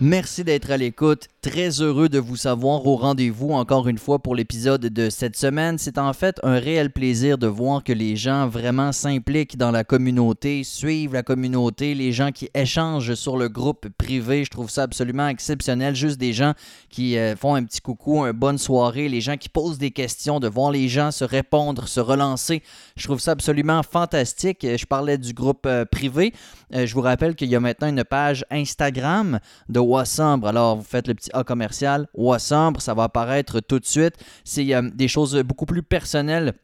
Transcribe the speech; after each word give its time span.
Merci 0.00 0.44
d'être 0.44 0.70
à 0.70 0.76
l'écoute. 0.76 1.28
Très 1.46 1.80
heureux 1.80 2.08
de 2.08 2.18
vous 2.18 2.34
savoir 2.34 2.84
au 2.86 2.96
rendez-vous 2.96 3.52
encore 3.52 3.86
une 3.86 3.98
fois 3.98 4.18
pour 4.18 4.34
l'épisode 4.34 4.80
de 4.80 5.10
cette 5.10 5.36
semaine. 5.36 5.78
C'est 5.78 5.96
en 5.96 6.12
fait 6.12 6.40
un 6.42 6.58
réel 6.58 6.90
plaisir 6.90 7.38
de 7.38 7.46
voir 7.46 7.84
que 7.84 7.92
les 7.92 8.16
gens 8.16 8.48
vraiment 8.48 8.90
s'impliquent 8.90 9.56
dans 9.56 9.70
la 9.70 9.84
communauté, 9.84 10.64
suivent 10.64 11.14
la 11.14 11.22
communauté, 11.22 11.94
les 11.94 12.10
gens 12.10 12.32
qui 12.32 12.48
échangent 12.52 13.14
sur 13.14 13.36
le 13.36 13.48
groupe 13.48 13.88
privé. 13.96 14.42
Je 14.42 14.50
trouve 14.50 14.70
ça 14.70 14.82
absolument 14.82 15.28
exceptionnel. 15.28 15.94
Juste 15.94 16.18
des 16.18 16.32
gens 16.32 16.52
qui 16.90 17.16
euh, 17.16 17.36
font 17.36 17.54
un 17.54 17.62
petit 17.62 17.80
coucou, 17.80 18.24
une 18.24 18.32
bonne 18.32 18.58
soirée, 18.58 19.08
les 19.08 19.20
gens 19.20 19.36
qui 19.36 19.48
posent 19.48 19.78
des 19.78 19.92
questions, 19.92 20.40
de 20.40 20.48
voir 20.48 20.72
les 20.72 20.88
gens 20.88 21.12
se 21.12 21.22
répondre, 21.22 21.86
se 21.86 22.00
relancer. 22.00 22.60
Je 22.96 23.04
trouve 23.04 23.20
ça 23.20 23.30
absolument 23.30 23.84
fantastique. 23.84 24.66
Je 24.76 24.84
parlais 24.84 25.16
du 25.16 25.32
groupe 25.32 25.66
euh, 25.66 25.84
privé. 25.84 26.34
Euh, 26.74 26.86
je 26.86 26.94
vous 26.94 27.02
rappelle 27.02 27.36
qu'il 27.36 27.50
y 27.50 27.54
a 27.54 27.60
maintenant 27.60 27.86
une 27.86 28.02
page 28.02 28.44
Instagram 28.50 29.38
de 29.68 29.78
Wassambre. 29.78 30.48
Alors, 30.48 30.78
vous 30.78 30.82
faites 30.82 31.06
le 31.06 31.14
petit 31.14 31.30
A 31.36 31.44
commercial 31.44 32.08
Wassambre, 32.14 32.80
ça 32.80 32.94
va 32.94 33.04
apparaître 33.04 33.60
tout 33.60 33.78
de 33.78 33.84
suite. 33.84 34.14
C'est 34.44 34.74
euh, 34.74 34.82
des 34.94 35.08
choses 35.08 35.36
beaucoup 35.42 35.66
plus 35.66 35.82
personnelles 35.82 36.54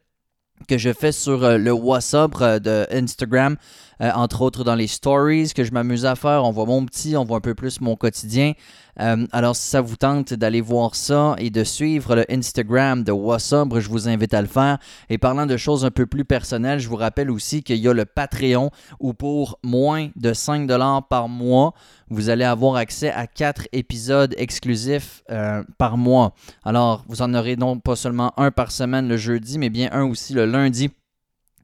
que 0.67 0.77
je 0.77 0.93
fais 0.93 1.11
sur 1.11 1.43
euh, 1.43 1.57
le 1.57 1.71
WhatsApp 1.71 2.31
euh, 2.41 2.59
de 2.59 2.87
Instagram, 2.91 3.57
entre 3.99 4.41
autres 4.41 4.63
dans 4.63 4.75
les 4.75 4.87
stories 4.87 5.53
que 5.55 5.63
je 5.63 5.71
m'amuse 5.71 6.05
à 6.05 6.15
faire. 6.15 6.43
On 6.43 6.51
voit 6.51 6.65
mon 6.65 6.85
petit, 6.85 7.15
on 7.15 7.23
voit 7.23 7.37
un 7.37 7.41
peu 7.41 7.55
plus 7.55 7.79
mon 7.79 7.95
quotidien. 7.95 8.53
Alors, 8.97 9.55
si 9.55 9.67
ça 9.67 9.81
vous 9.81 9.95
tente 9.95 10.33
d'aller 10.33 10.61
voir 10.61 10.95
ça 10.95 11.35
et 11.37 11.49
de 11.49 11.63
suivre 11.63 12.15
le 12.15 12.31
Instagram 12.31 13.03
de 13.03 13.11
WhatsApp, 13.11 13.67
je 13.79 13.89
vous 13.89 14.07
invite 14.07 14.33
à 14.33 14.41
le 14.41 14.47
faire. 14.47 14.77
Et 15.09 15.17
parlant 15.17 15.45
de 15.45 15.57
choses 15.57 15.85
un 15.85 15.91
peu 15.91 16.05
plus 16.05 16.25
personnelles, 16.25 16.79
je 16.79 16.87
vous 16.87 16.95
rappelle 16.95 17.31
aussi 17.31 17.63
qu'il 17.63 17.77
y 17.77 17.87
a 17.87 17.93
le 17.93 18.05
Patreon 18.05 18.69
où 18.99 19.13
pour 19.13 19.59
moins 19.63 20.09
de 20.15 20.33
5$ 20.33 21.01
par 21.07 21.27
mois, 21.27 21.73
vous 22.09 22.29
allez 22.29 22.43
avoir 22.43 22.75
accès 22.75 23.11
à 23.11 23.27
quatre 23.27 23.67
épisodes 23.71 24.35
exclusifs 24.37 25.23
euh, 25.31 25.63
par 25.77 25.97
mois. 25.97 26.33
Alors, 26.63 27.03
vous 27.07 27.21
en 27.21 27.33
aurez 27.33 27.55
donc 27.55 27.81
pas 27.81 27.95
seulement 27.95 28.33
un 28.37 28.51
par 28.51 28.71
semaine 28.71 29.07
le 29.07 29.17
jeudi, 29.17 29.57
mais 29.57 29.69
bien 29.69 29.89
un 29.91 30.03
aussi 30.03 30.33
le 30.33 30.45
lundi 30.45 30.91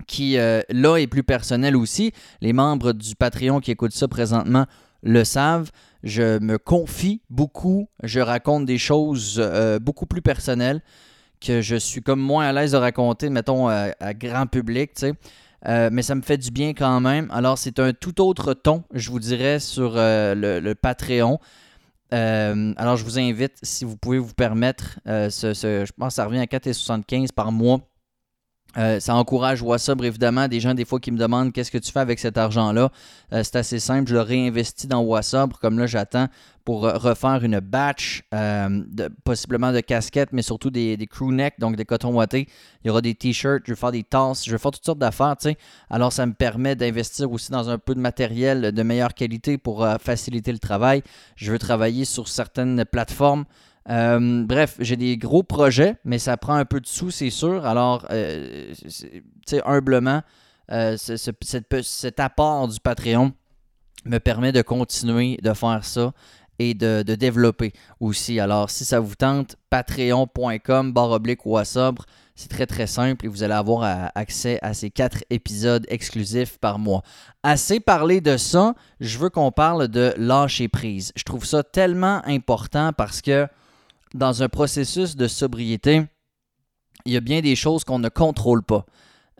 qui, 0.07 0.37
euh, 0.37 0.61
là, 0.69 0.97
est 0.97 1.07
plus 1.07 1.23
personnel 1.23 1.75
aussi. 1.75 2.11
Les 2.41 2.53
membres 2.53 2.93
du 2.93 3.15
Patreon 3.15 3.59
qui 3.59 3.71
écoutent 3.71 3.93
ça 3.93 4.07
présentement 4.07 4.65
le 5.03 5.23
savent. 5.23 5.69
Je 6.03 6.39
me 6.39 6.57
confie 6.57 7.21
beaucoup, 7.29 7.89
je 8.03 8.19
raconte 8.19 8.65
des 8.65 8.77
choses 8.77 9.35
euh, 9.37 9.79
beaucoup 9.79 10.05
plus 10.05 10.21
personnelles 10.21 10.81
que 11.41 11.61
je 11.61 11.75
suis 11.75 12.01
comme 12.01 12.19
moins 12.19 12.47
à 12.47 12.53
l'aise 12.53 12.73
de 12.73 12.77
raconter, 12.77 13.29
mettons, 13.29 13.67
à 13.69 14.13
grand 14.13 14.45
public, 14.45 14.93
tu. 14.93 15.13
Euh, 15.67 15.89
mais 15.91 16.03
ça 16.03 16.15
me 16.15 16.21
fait 16.21 16.37
du 16.37 16.51
bien 16.51 16.73
quand 16.73 16.99
même. 17.01 17.29
Alors, 17.31 17.57
c'est 17.57 17.79
un 17.79 17.93
tout 17.93 18.21
autre 18.21 18.53
ton, 18.53 18.83
je 18.93 19.09
vous 19.09 19.19
dirais, 19.19 19.59
sur 19.59 19.93
euh, 19.95 20.33
le, 20.35 20.75
Patreon. 20.75 21.39
Alors, 22.11 22.95
je 22.95 23.03
vous 23.03 23.19
invite, 23.19 23.57
si 23.61 23.85
vous 23.85 23.97
pouvez 23.97 24.19
vous 24.19 24.33
permettre, 24.33 24.99
ce, 25.05 25.53
je 25.53 25.91
pense 25.97 26.09
que 26.09 26.13
ça 26.15 26.25
revient 26.25 26.39
à 26.39 26.45
4,75 26.45 27.33
par 27.33 27.51
mois. 27.51 27.81
Ça 28.75 29.15
encourage 29.15 29.61
WhatsApp, 29.61 30.01
évidemment. 30.03 30.47
Des 30.47 30.59
gens, 30.59 30.73
des 30.73 30.85
fois, 30.85 30.99
qui 30.99 31.11
me 31.11 31.17
demandent 31.17 31.51
qu'est-ce 31.51 31.71
que 31.71 31.77
tu 31.77 31.91
fais 31.91 31.99
avec 31.99 32.19
cet 32.19 32.37
argent-là. 32.37 32.91
c'est 33.31 33.55
assez 33.55 33.79
simple. 33.79 34.09
Je 34.09 34.15
le 34.15 34.21
réinvestis 34.21 34.87
dans 34.87 35.01
WhatsApp. 35.01 35.51
Comme 35.53 35.79
là, 35.79 35.87
j'attends 35.87 36.27
pour 36.69 36.81
refaire 36.81 37.43
une 37.43 37.59
batch, 37.61 38.21
euh, 38.31 38.83
possiblement 39.23 39.71
de 39.71 39.79
casquettes, 39.79 40.29
mais 40.33 40.43
surtout 40.43 40.69
des, 40.69 40.97
crew 41.09 41.31
neck, 41.31 41.55
donc 41.57 41.75
des 41.75 41.83
cotons 41.83 42.13
wattés. 42.13 42.47
Il 42.83 42.87
y 42.87 42.89
aura 42.91 43.01
des 43.01 43.15
t-shirts, 43.15 43.63
je 43.65 43.71
vais 43.71 43.75
faire 43.75 43.91
des 43.91 44.03
tasses, 44.03 44.45
je 44.45 44.51
vais 44.51 44.59
faire 44.59 44.69
toutes 44.69 44.85
sortes 44.85 44.99
d'affaires. 44.99 45.35
Alors, 45.89 46.13
ça 46.13 46.27
me 46.27 46.33
permet 46.33 46.75
d'investir 46.75 47.31
aussi 47.31 47.51
dans 47.51 47.71
un 47.71 47.79
peu 47.79 47.95
de 47.95 47.99
matériel 47.99 48.71
de 48.71 48.83
meilleure 48.83 49.15
qualité 49.15 49.57
pour 49.57 49.83
euh, 49.83 49.95
faciliter 49.99 50.51
le 50.51 50.59
travail. 50.59 51.01
Je 51.35 51.51
veux 51.51 51.57
travailler 51.57 52.05
sur 52.05 52.27
certaines 52.27 52.85
plateformes. 52.85 53.45
Euh, 53.89 54.43
bref, 54.43 54.77
j'ai 54.79 54.95
des 54.97 55.17
gros 55.17 55.43
projets, 55.43 55.95
mais 56.03 56.19
ça 56.19 56.37
prend 56.37 56.55
un 56.55 56.65
peu 56.65 56.79
de 56.79 56.87
sous, 56.87 57.11
c'est 57.11 57.29
sûr. 57.29 57.65
Alors, 57.65 58.07
tu 58.07 58.89
sais, 59.45 59.61
humblement, 59.65 60.21
cet 60.69 62.19
apport 62.19 62.67
du 62.67 62.79
Patreon 62.79 63.33
me 64.05 64.17
permet 64.19 64.51
de 64.51 64.61
continuer 64.61 65.37
de 65.41 65.53
faire 65.53 65.83
ça 65.83 66.13
et 66.59 66.73
de, 66.73 67.01
développer 67.03 67.73
aussi. 67.99 68.39
Alors, 68.39 68.69
si 68.69 68.85
ça 68.85 68.99
vous 68.99 69.15
tente, 69.15 69.55
patreon.com 69.69 70.91
barre 70.91 71.11
oblique 71.11 71.39
C'est 71.63 72.49
très 72.49 72.65
très 72.65 72.85
simple 72.85 73.25
et 73.25 73.29
vous 73.29 73.43
allez 73.43 73.53
avoir 73.53 73.83
euh, 73.83 74.07
accès 74.13 74.59
à 74.61 74.73
ces 74.73 74.89
quatre 74.89 75.23
épisodes 75.29 75.85
exclusifs 75.89 76.57
par 76.59 76.77
mois. 76.77 77.01
Assez 77.43 77.79
parlé 77.79 78.19
de 78.19 78.35
ça, 78.35 78.75
je 78.99 79.17
veux 79.17 79.29
qu'on 79.29 79.51
parle 79.51 79.87
de 79.87 80.13
lâcher 80.17 80.67
prise. 80.67 81.13
Je 81.15 81.23
trouve 81.23 81.45
ça 81.45 81.63
tellement 81.63 82.21
important 82.25 82.91
parce 82.91 83.21
que 83.21 83.47
dans 84.13 84.43
un 84.43 84.49
processus 84.49 85.15
de 85.15 85.27
sobriété, 85.27 86.03
il 87.05 87.13
y 87.13 87.17
a 87.17 87.21
bien 87.21 87.41
des 87.41 87.55
choses 87.55 87.83
qu'on 87.83 87.99
ne 87.99 88.09
contrôle 88.09 88.63
pas. 88.63 88.85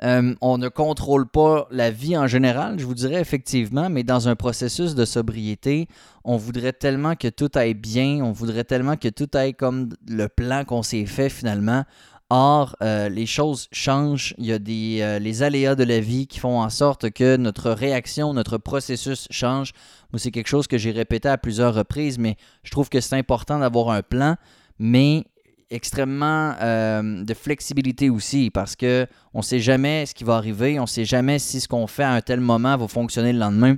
Euh, 0.02 0.34
on 0.40 0.57
ne 0.57 0.69
contrôle 0.69 1.28
pas 1.28 1.68
la 1.72 1.91
vie 1.91 2.18
en 2.18 2.25
général, 2.25 2.80
je 2.80 2.85
vous 2.85 2.94
dirais 2.94 3.19
effectivement, 3.19 3.90
mais 3.90 4.03
dans 4.03 4.30
un 4.30 4.35
processus 4.38 4.96
de 4.96 5.03
sobriété, 5.03 5.90
on 6.24 6.38
voudrait 6.38 6.72
tellement 6.72 7.16
que 7.16 7.28
tout 7.28 7.52
aille 7.56 7.74
bien, 7.74 8.24
on 8.24 8.31
voudrait 8.31 8.63
tellement 8.63 8.96
que 8.96 9.09
tout 9.09 9.30
aille 9.34 9.53
comme 9.53 9.90
le 10.07 10.30
plan 10.30 10.63
qu'on 10.63 10.84
s'est 10.84 11.06
fait 11.06 11.30
finalement. 11.30 11.84
Or, 12.31 12.75
euh, 12.84 13.09
les 13.09 13.25
choses 13.25 13.68
changent. 13.72 14.36
Il 14.38 14.46
y 14.46 14.53
a 14.53 14.59
des, 14.59 15.00
euh, 15.01 15.18
les 15.18 15.41
aléas 15.41 15.74
de 15.74 15.84
la 15.84 16.00
vie 16.00 16.28
qui 16.28 16.38
font 16.38 16.62
en 16.62 16.69
sorte 16.69 17.09
que 17.09 17.38
notre 17.38 17.72
réaction, 17.72 18.36
notre 18.36 18.59
processus 18.59 19.28
change. 19.31 19.74
Moi, 20.13 20.19
c'est 20.19 20.30
quelque 20.30 20.47
chose 20.47 20.68
que 20.68 20.78
j'ai 20.78 20.91
répété 20.91 21.28
à 21.28 21.40
plusieurs 21.40 21.74
reprises, 21.74 22.19
mais 22.19 22.38
je 22.63 22.69
trouve 22.69 22.88
que 22.88 23.01
c'est 23.01 23.18
important 23.18 23.57
d'avoir 23.57 23.90
un 23.90 24.03
plan. 24.03 24.36
Mais 24.79 25.25
extrêmement 25.69 26.56
euh, 26.62 27.23
de 27.23 27.34
flexibilité 27.34 28.09
aussi 28.09 28.50
parce 28.50 28.75
que 28.75 29.06
on 29.34 29.41
sait 29.41 29.59
jamais 29.59 30.06
ce 30.06 30.16
qui 30.16 30.23
va 30.23 30.35
arriver, 30.35 30.79
on 30.79 30.88
sait 30.88 31.06
jamais 31.06 31.38
si 31.38 31.62
ce 31.62 31.67
qu'on 31.67 31.85
fait 31.85 32.03
à 32.03 32.13
un 32.13 32.22
tel 32.22 32.40
moment 32.40 32.75
va 32.75 32.88
fonctionner 32.88 33.34
le 33.34 33.39
lendemain. 33.39 33.78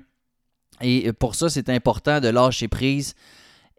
Et 0.79 1.11
pour 1.13 1.35
ça, 1.35 1.49
c'est 1.49 1.69
important 1.69 2.19
de 2.19 2.29
lâcher 2.29 2.67
prise. 2.67 3.13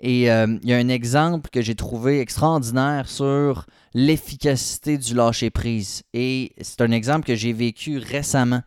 Et 0.00 0.30
euh, 0.30 0.58
il 0.62 0.68
y 0.68 0.74
a 0.74 0.76
un 0.76 0.88
exemple 0.88 1.48
que 1.50 1.62
j'ai 1.62 1.76
trouvé 1.76 2.20
extraordinaire 2.20 3.08
sur 3.08 3.66
l'efficacité 3.94 4.98
du 4.98 5.14
lâcher 5.14 5.50
prise. 5.50 6.02
Et 6.12 6.52
c'est 6.60 6.80
un 6.80 6.90
exemple 6.90 7.26
que 7.26 7.36
j'ai 7.36 7.52
vécu 7.52 7.98
récemment. 7.98 8.62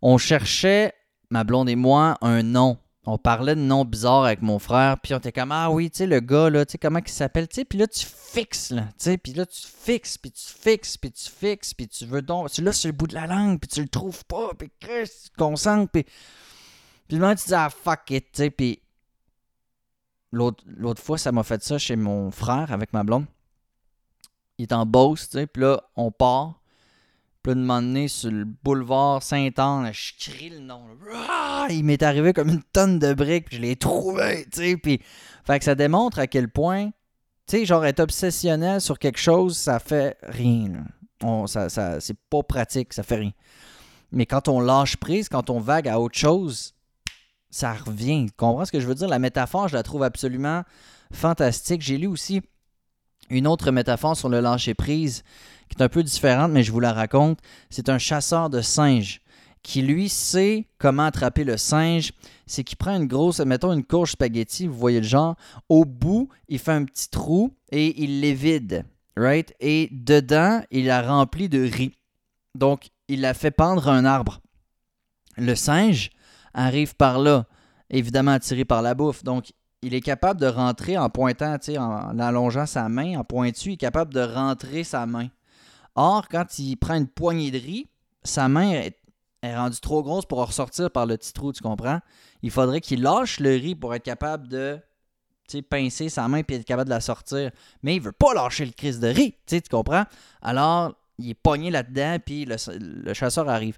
On 0.00 0.16
cherchait, 0.16 0.94
ma 1.30 1.44
blonde 1.44 1.68
et 1.68 1.76
moi, 1.76 2.16
un 2.22 2.42
nom 2.42 2.78
on 3.10 3.18
parlait 3.18 3.56
de 3.56 3.60
noms 3.60 3.84
bizarres 3.84 4.24
avec 4.24 4.40
mon 4.40 4.60
frère, 4.60 5.00
puis 5.00 5.14
on 5.14 5.18
était 5.18 5.32
comme 5.32 5.50
Ah 5.50 5.68
oui, 5.70 5.90
tu 5.90 5.98
sais, 5.98 6.06
le 6.06 6.20
gars, 6.20 6.48
là, 6.48 6.64
tu 6.64 6.72
sais, 6.72 6.78
comment 6.78 7.00
il 7.04 7.10
s'appelle, 7.10 7.48
tu 7.48 7.56
sais, 7.56 7.64
puis 7.64 7.78
là, 7.78 7.88
tu 7.88 8.06
fixes, 8.06 8.70
là, 8.70 8.82
tu 8.82 8.92
sais, 8.98 9.18
puis 9.18 9.32
là, 9.32 9.46
tu 9.46 9.66
fixes, 9.66 10.16
puis 10.16 10.30
tu 10.30 10.44
fixes, 10.44 10.96
puis 10.96 11.10
tu 11.10 11.28
fixes, 11.28 11.74
puis 11.74 11.88
tu 11.88 12.06
veux 12.06 12.22
donc, 12.22 12.50
tu 12.52 12.62
l'as 12.62 12.72
sur 12.72 12.88
le 12.88 12.92
bout 12.92 13.08
de 13.08 13.14
la 13.14 13.26
langue, 13.26 13.58
puis 13.58 13.68
tu 13.68 13.82
le 13.82 13.88
trouves 13.88 14.24
pas, 14.26 14.50
puis 14.56 14.70
tu 14.78 14.86
te 14.88 15.36
concentres, 15.36 15.90
puis. 15.90 16.04
Puis 17.08 17.18
moment, 17.18 17.34
tu 17.34 17.48
dis 17.48 17.54
Ah 17.54 17.68
fuck 17.70 18.10
it, 18.10 18.26
tu 18.32 18.42
sais, 18.42 18.50
puis. 18.50 18.80
L'autre 20.32 21.02
fois, 21.02 21.18
ça 21.18 21.32
m'a 21.32 21.42
fait 21.42 21.60
ça 21.64 21.76
chez 21.76 21.96
mon 21.96 22.30
frère 22.30 22.70
avec 22.70 22.92
ma 22.92 23.02
blonde. 23.02 23.26
Il 24.58 24.62
est 24.62 24.72
en 24.72 24.86
boss, 24.86 25.28
tu 25.28 25.38
sais, 25.38 25.48
puis 25.48 25.62
là, 25.62 25.82
on 25.96 26.12
part. 26.12 26.59
Puis 27.42 27.54
de 27.54 27.60
m'emmener 27.60 28.08
sur 28.08 28.30
le 28.30 28.44
boulevard 28.44 29.22
Saint-Anne, 29.22 29.90
je 29.92 30.12
crie 30.18 30.50
le 30.50 30.58
nom. 30.58 30.82
Il 31.70 31.84
m'est 31.84 32.02
arrivé 32.02 32.34
comme 32.34 32.50
une 32.50 32.62
tonne 32.62 32.98
de 32.98 33.14
briques, 33.14 33.46
puis 33.46 33.56
je 33.56 33.62
l'ai 33.62 33.76
trouvé, 33.76 34.46
tu 34.52 34.58
sais. 34.58 34.76
Puis, 34.76 35.00
fait 35.44 35.58
que 35.58 35.64
ça 35.64 35.74
démontre 35.74 36.18
à 36.18 36.26
quel 36.26 36.50
point, 36.50 36.90
tu 37.46 37.58
sais, 37.58 37.64
genre 37.64 37.84
être 37.86 38.00
obsessionnel 38.00 38.82
sur 38.82 38.98
quelque 38.98 39.18
chose, 39.18 39.56
ça 39.56 39.78
fait 39.78 40.18
rien. 40.22 40.84
On, 41.22 41.46
ça, 41.46 41.70
ça, 41.70 41.98
c'est 42.00 42.18
pas 42.28 42.42
pratique, 42.42 42.92
ça 42.92 43.02
fait 43.02 43.16
rien. 43.16 43.32
Mais 44.12 44.26
quand 44.26 44.48
on 44.48 44.60
lâche 44.60 44.96
prise, 44.96 45.28
quand 45.28 45.48
on 45.48 45.60
vague 45.60 45.88
à 45.88 45.98
autre 45.98 46.18
chose, 46.18 46.74
ça 47.48 47.72
revient. 47.72 48.26
Tu 48.26 48.32
comprends 48.36 48.64
ce 48.64 48.72
que 48.72 48.80
je 48.80 48.86
veux 48.86 48.94
dire? 48.94 49.08
La 49.08 49.18
métaphore, 49.18 49.68
je 49.68 49.76
la 49.76 49.82
trouve 49.82 50.02
absolument 50.02 50.62
fantastique. 51.12 51.80
J'ai 51.80 51.96
lu 51.96 52.06
aussi 52.06 52.42
une 53.30 53.46
autre 53.46 53.70
métaphore 53.70 54.16
sur 54.16 54.28
le 54.28 54.40
lâcher 54.40 54.74
prise 54.74 55.22
qui 55.70 55.78
est 55.78 55.84
un 55.84 55.88
peu 55.88 56.02
différente, 56.02 56.50
mais 56.50 56.62
je 56.62 56.72
vous 56.72 56.80
la 56.80 56.92
raconte. 56.92 57.38
C'est 57.70 57.88
un 57.88 57.98
chasseur 57.98 58.50
de 58.50 58.60
singes 58.60 59.20
qui, 59.62 59.82
lui, 59.82 60.08
sait 60.08 60.66
comment 60.78 61.04
attraper 61.04 61.44
le 61.44 61.56
singe. 61.56 62.12
C'est 62.46 62.64
qu'il 62.64 62.76
prend 62.76 62.96
une 62.96 63.06
grosse, 63.06 63.40
mettons 63.40 63.72
une 63.72 63.84
courge 63.84 64.12
spaghetti, 64.12 64.66
vous 64.66 64.76
voyez 64.76 65.00
le 65.00 65.06
genre. 65.06 65.36
Au 65.68 65.84
bout, 65.84 66.28
il 66.48 66.58
fait 66.58 66.72
un 66.72 66.84
petit 66.84 67.08
trou 67.08 67.54
et 67.70 68.02
il 68.02 68.20
les 68.20 68.34
vide. 68.34 68.84
Right? 69.16 69.54
Et 69.60 69.88
dedans, 69.92 70.62
il 70.70 70.86
la 70.86 71.02
rempli 71.02 71.48
de 71.48 71.62
riz. 71.62 71.92
Donc, 72.54 72.88
il 73.08 73.20
la 73.20 73.34
fait 73.34 73.50
pendre 73.50 73.88
à 73.88 73.94
un 73.94 74.04
arbre. 74.04 74.40
Le 75.36 75.54
singe 75.54 76.10
arrive 76.52 76.96
par 76.96 77.18
là, 77.18 77.46
évidemment 77.90 78.32
attiré 78.32 78.64
par 78.64 78.82
la 78.82 78.94
bouffe. 78.94 79.22
Donc, 79.22 79.52
il 79.82 79.94
est 79.94 80.00
capable 80.00 80.40
de 80.40 80.46
rentrer 80.46 80.98
en 80.98 81.08
pointant, 81.08 81.56
en 81.78 82.18
allongeant 82.18 82.66
sa 82.66 82.88
main, 82.88 83.18
en 83.18 83.24
pointu, 83.24 83.70
il 83.70 83.72
est 83.74 83.76
capable 83.76 84.12
de 84.12 84.20
rentrer 84.20 84.84
sa 84.84 85.06
main. 85.06 85.28
Or, 85.94 86.28
quand 86.28 86.58
il 86.58 86.76
prend 86.76 86.94
une 86.94 87.08
poignée 87.08 87.50
de 87.50 87.58
riz, 87.58 87.88
sa 88.22 88.48
main 88.48 88.82
est 89.42 89.56
rendue 89.56 89.80
trop 89.80 90.02
grosse 90.02 90.26
pour 90.26 90.46
ressortir 90.46 90.90
par 90.90 91.06
le 91.06 91.16
petit 91.16 91.32
trou, 91.32 91.52
tu 91.52 91.62
comprends? 91.62 92.00
Il 92.42 92.50
faudrait 92.50 92.80
qu'il 92.80 93.02
lâche 93.02 93.40
le 93.40 93.50
riz 93.50 93.74
pour 93.74 93.94
être 93.94 94.04
capable 94.04 94.48
de 94.48 94.78
pincer 95.68 96.08
sa 96.08 96.28
main 96.28 96.42
et 96.46 96.54
être 96.54 96.64
capable 96.64 96.88
de 96.88 96.94
la 96.94 97.00
sortir. 97.00 97.50
Mais 97.82 97.96
il 97.96 98.00
veut 98.00 98.12
pas 98.12 98.34
lâcher 98.34 98.64
le 98.64 98.72
crise 98.72 99.00
de 99.00 99.08
riz, 99.08 99.34
tu 99.46 99.60
comprends? 99.70 100.04
Alors, 100.42 100.94
il 101.22 101.30
est 101.30 101.34
pogné 101.34 101.70
là-dedans, 101.70 102.18
puis 102.24 102.46
le, 102.46 103.14
chasseur 103.14 103.48
arrive. 103.48 103.76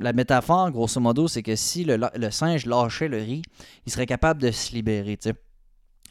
La 0.00 0.12
métaphore, 0.12 0.70
grosso 0.70 1.00
modo, 1.00 1.28
c'est 1.28 1.42
que 1.42 1.56
si 1.56 1.84
le, 1.84 2.30
singe 2.30 2.66
lâchait 2.66 3.08
le 3.08 3.18
riz, 3.18 3.42
il 3.86 3.92
serait 3.92 4.06
capable 4.06 4.42
de 4.42 4.50
se 4.50 4.72
libérer, 4.72 5.18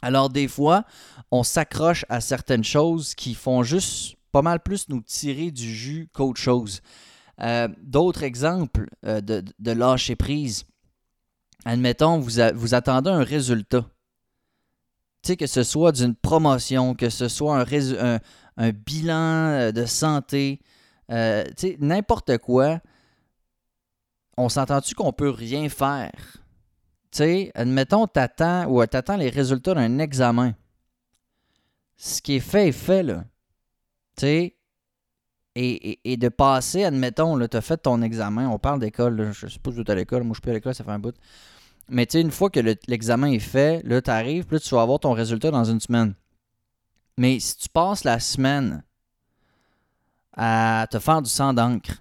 Alors, 0.02 0.30
des 0.30 0.48
fois, 0.48 0.84
on 1.30 1.42
s'accroche 1.42 2.04
à 2.08 2.20
certaines 2.20 2.64
choses 2.64 3.14
qui 3.14 3.34
font 3.34 3.62
juste 3.62 4.16
pas 4.32 4.42
mal 4.42 4.60
plus 4.60 4.88
nous 4.88 5.00
tirer 5.00 5.50
du 5.50 5.74
jus 5.74 6.08
qu'autre 6.12 6.40
chose. 6.40 6.82
Euh, 7.42 7.68
d'autres 7.82 8.22
exemples 8.22 8.88
euh, 9.04 9.20
de, 9.20 9.70
lâcher 9.70 10.16
prise. 10.16 10.64
Admettons, 11.64 12.18
vous, 12.18 12.40
vous 12.54 12.74
attendez 12.74 13.10
un 13.10 13.24
résultat. 13.24 13.84
Que 15.26 15.46
ce 15.48 15.64
soit 15.64 15.90
d'une 15.90 16.14
promotion, 16.14 16.94
que 16.94 17.10
ce 17.10 17.26
soit 17.26 17.58
un, 17.58 17.64
un, 17.64 18.20
bilan 18.58 19.48
euh, 19.48 19.72
de 19.72 19.84
santé, 19.84 20.60
sais, 21.08 21.76
n'importe 21.80 22.38
quoi. 22.38 22.80
On 24.36 24.48
s'entend-tu 24.48 24.94
qu'on 24.94 25.12
peut 25.12 25.30
rien 25.30 25.68
faire? 25.68 26.42
Admettons, 27.54 28.06
t'attends 28.06 28.66
ou 28.66 28.84
t'attends 28.86 29.16
les 29.16 29.30
résultats 29.30 29.74
d'un 29.74 29.98
examen. 29.98 30.54
Ce 31.96 32.20
qui 32.20 32.34
est 32.34 32.40
fait 32.40 32.68
est 32.68 32.72
fait, 32.72 33.02
là. 33.02 33.24
Et, 35.54 36.16
de 36.18 36.28
passer, 36.28 36.84
admettons, 36.84 37.38
tu 37.48 37.56
as 37.56 37.60
fait 37.62 37.78
ton 37.78 38.02
examen, 38.02 38.48
on 38.48 38.58
parle 38.58 38.80
d'école, 38.80 39.32
je 39.32 39.46
suppose 39.46 39.76
que 39.76 39.82
tu 39.82 39.90
à 39.90 39.94
l'école, 39.94 40.22
moi 40.22 40.34
je 40.34 40.36
suis 40.36 40.42
plus 40.42 40.50
à 40.50 40.54
l'école, 40.54 40.74
ça 40.74 40.84
fait 40.84 40.90
un 40.90 40.98
bout. 40.98 41.14
Mais 41.88 42.04
tu 42.04 42.12
sais, 42.12 42.20
une 42.20 42.30
fois 42.30 42.50
que 42.50 42.60
l'examen 42.88 43.28
est 43.28 43.38
fait, 43.38 43.82
là, 43.84 44.02
tu 44.02 44.10
arrives, 44.10 44.44
puis 44.44 44.60
tu 44.60 44.74
vas 44.74 44.82
avoir 44.82 44.98
ton 45.00 45.12
résultat 45.12 45.50
dans 45.50 45.64
une 45.64 45.80
semaine. 45.80 46.14
Mais 47.16 47.40
si 47.40 47.56
tu 47.56 47.68
passes 47.68 48.04
la 48.04 48.20
semaine 48.20 48.84
à 50.32 50.86
te 50.90 50.98
faire 50.98 51.22
du 51.22 51.30
sang 51.30 51.54
d'encre, 51.54 51.92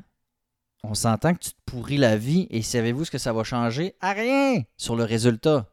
on 0.83 0.93
s'entend 0.93 1.33
que 1.33 1.39
tu 1.39 1.51
te 1.51 1.61
pourris 1.65 1.97
la 1.97 2.17
vie 2.17 2.47
et 2.49 2.61
savez-vous 2.61 3.05
ce 3.05 3.11
que 3.11 3.17
ça 3.17 3.33
va 3.33 3.43
changer? 3.43 3.95
À 4.01 4.11
rien 4.11 4.61
sur 4.77 4.95
le 4.95 5.03
résultat. 5.03 5.71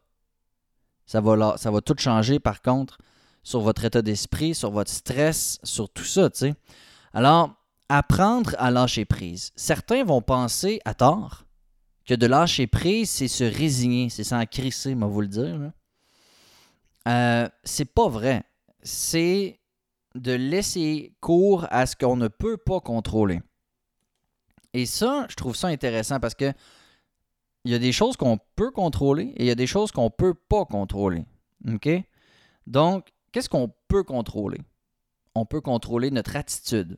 Ça 1.05 1.21
va, 1.21 1.57
ça 1.57 1.69
va 1.71 1.81
tout 1.81 1.95
changer 1.97 2.39
par 2.39 2.61
contre 2.61 2.97
sur 3.43 3.59
votre 3.59 3.83
état 3.83 4.01
d'esprit, 4.01 4.55
sur 4.55 4.71
votre 4.71 4.89
stress, 4.89 5.59
sur 5.63 5.89
tout 5.89 6.05
ça, 6.05 6.29
tu 6.29 6.39
sais. 6.39 6.55
Alors, 7.13 7.53
apprendre 7.89 8.55
à 8.57 8.71
lâcher 8.71 9.05
prise. 9.05 9.51
Certains 9.55 10.03
vont 10.03 10.21
penser, 10.21 10.79
à 10.85 10.93
tort, 10.93 11.43
que 12.05 12.13
de 12.13 12.25
lâcher 12.25 12.67
prise, 12.67 13.09
c'est 13.09 13.27
se 13.27 13.43
résigner, 13.43 14.09
c'est 14.09 14.23
s'en 14.23 14.45
crisser, 14.45 14.95
moi 14.95 15.09
vous 15.09 15.21
le 15.21 15.27
dire. 15.27 15.71
Euh, 17.07 17.49
c'est 17.63 17.93
pas 17.93 18.07
vrai. 18.07 18.43
C'est 18.83 19.59
de 20.15 20.31
laisser 20.31 21.15
cours 21.19 21.65
à 21.71 21.85
ce 21.85 21.95
qu'on 21.95 22.15
ne 22.15 22.27
peut 22.27 22.57
pas 22.57 22.79
contrôler. 22.79 23.41
Et 24.73 24.85
ça, 24.85 25.25
je 25.29 25.35
trouve 25.35 25.55
ça 25.55 25.67
intéressant 25.67 26.19
parce 26.19 26.35
que 26.35 26.51
il 27.65 27.71
y 27.71 27.75
a 27.75 27.79
des 27.79 27.93
choses 27.93 28.17
qu'on 28.17 28.37
peut 28.55 28.71
contrôler 28.71 29.33
et 29.37 29.43
il 29.43 29.45
y 29.45 29.51
a 29.51 29.55
des 29.55 29.67
choses 29.67 29.91
qu'on 29.91 30.05
ne 30.05 30.09
peut 30.09 30.33
pas 30.33 30.65
contrôler. 30.65 31.25
OK? 31.71 31.89
Donc, 32.67 33.07
qu'est-ce 33.31 33.49
qu'on 33.49 33.73
peut 33.87 34.03
contrôler? 34.03 34.59
On 35.33 35.45
peut 35.45 35.61
contrôler 35.61 36.11
notre 36.11 36.35
attitude 36.35 36.97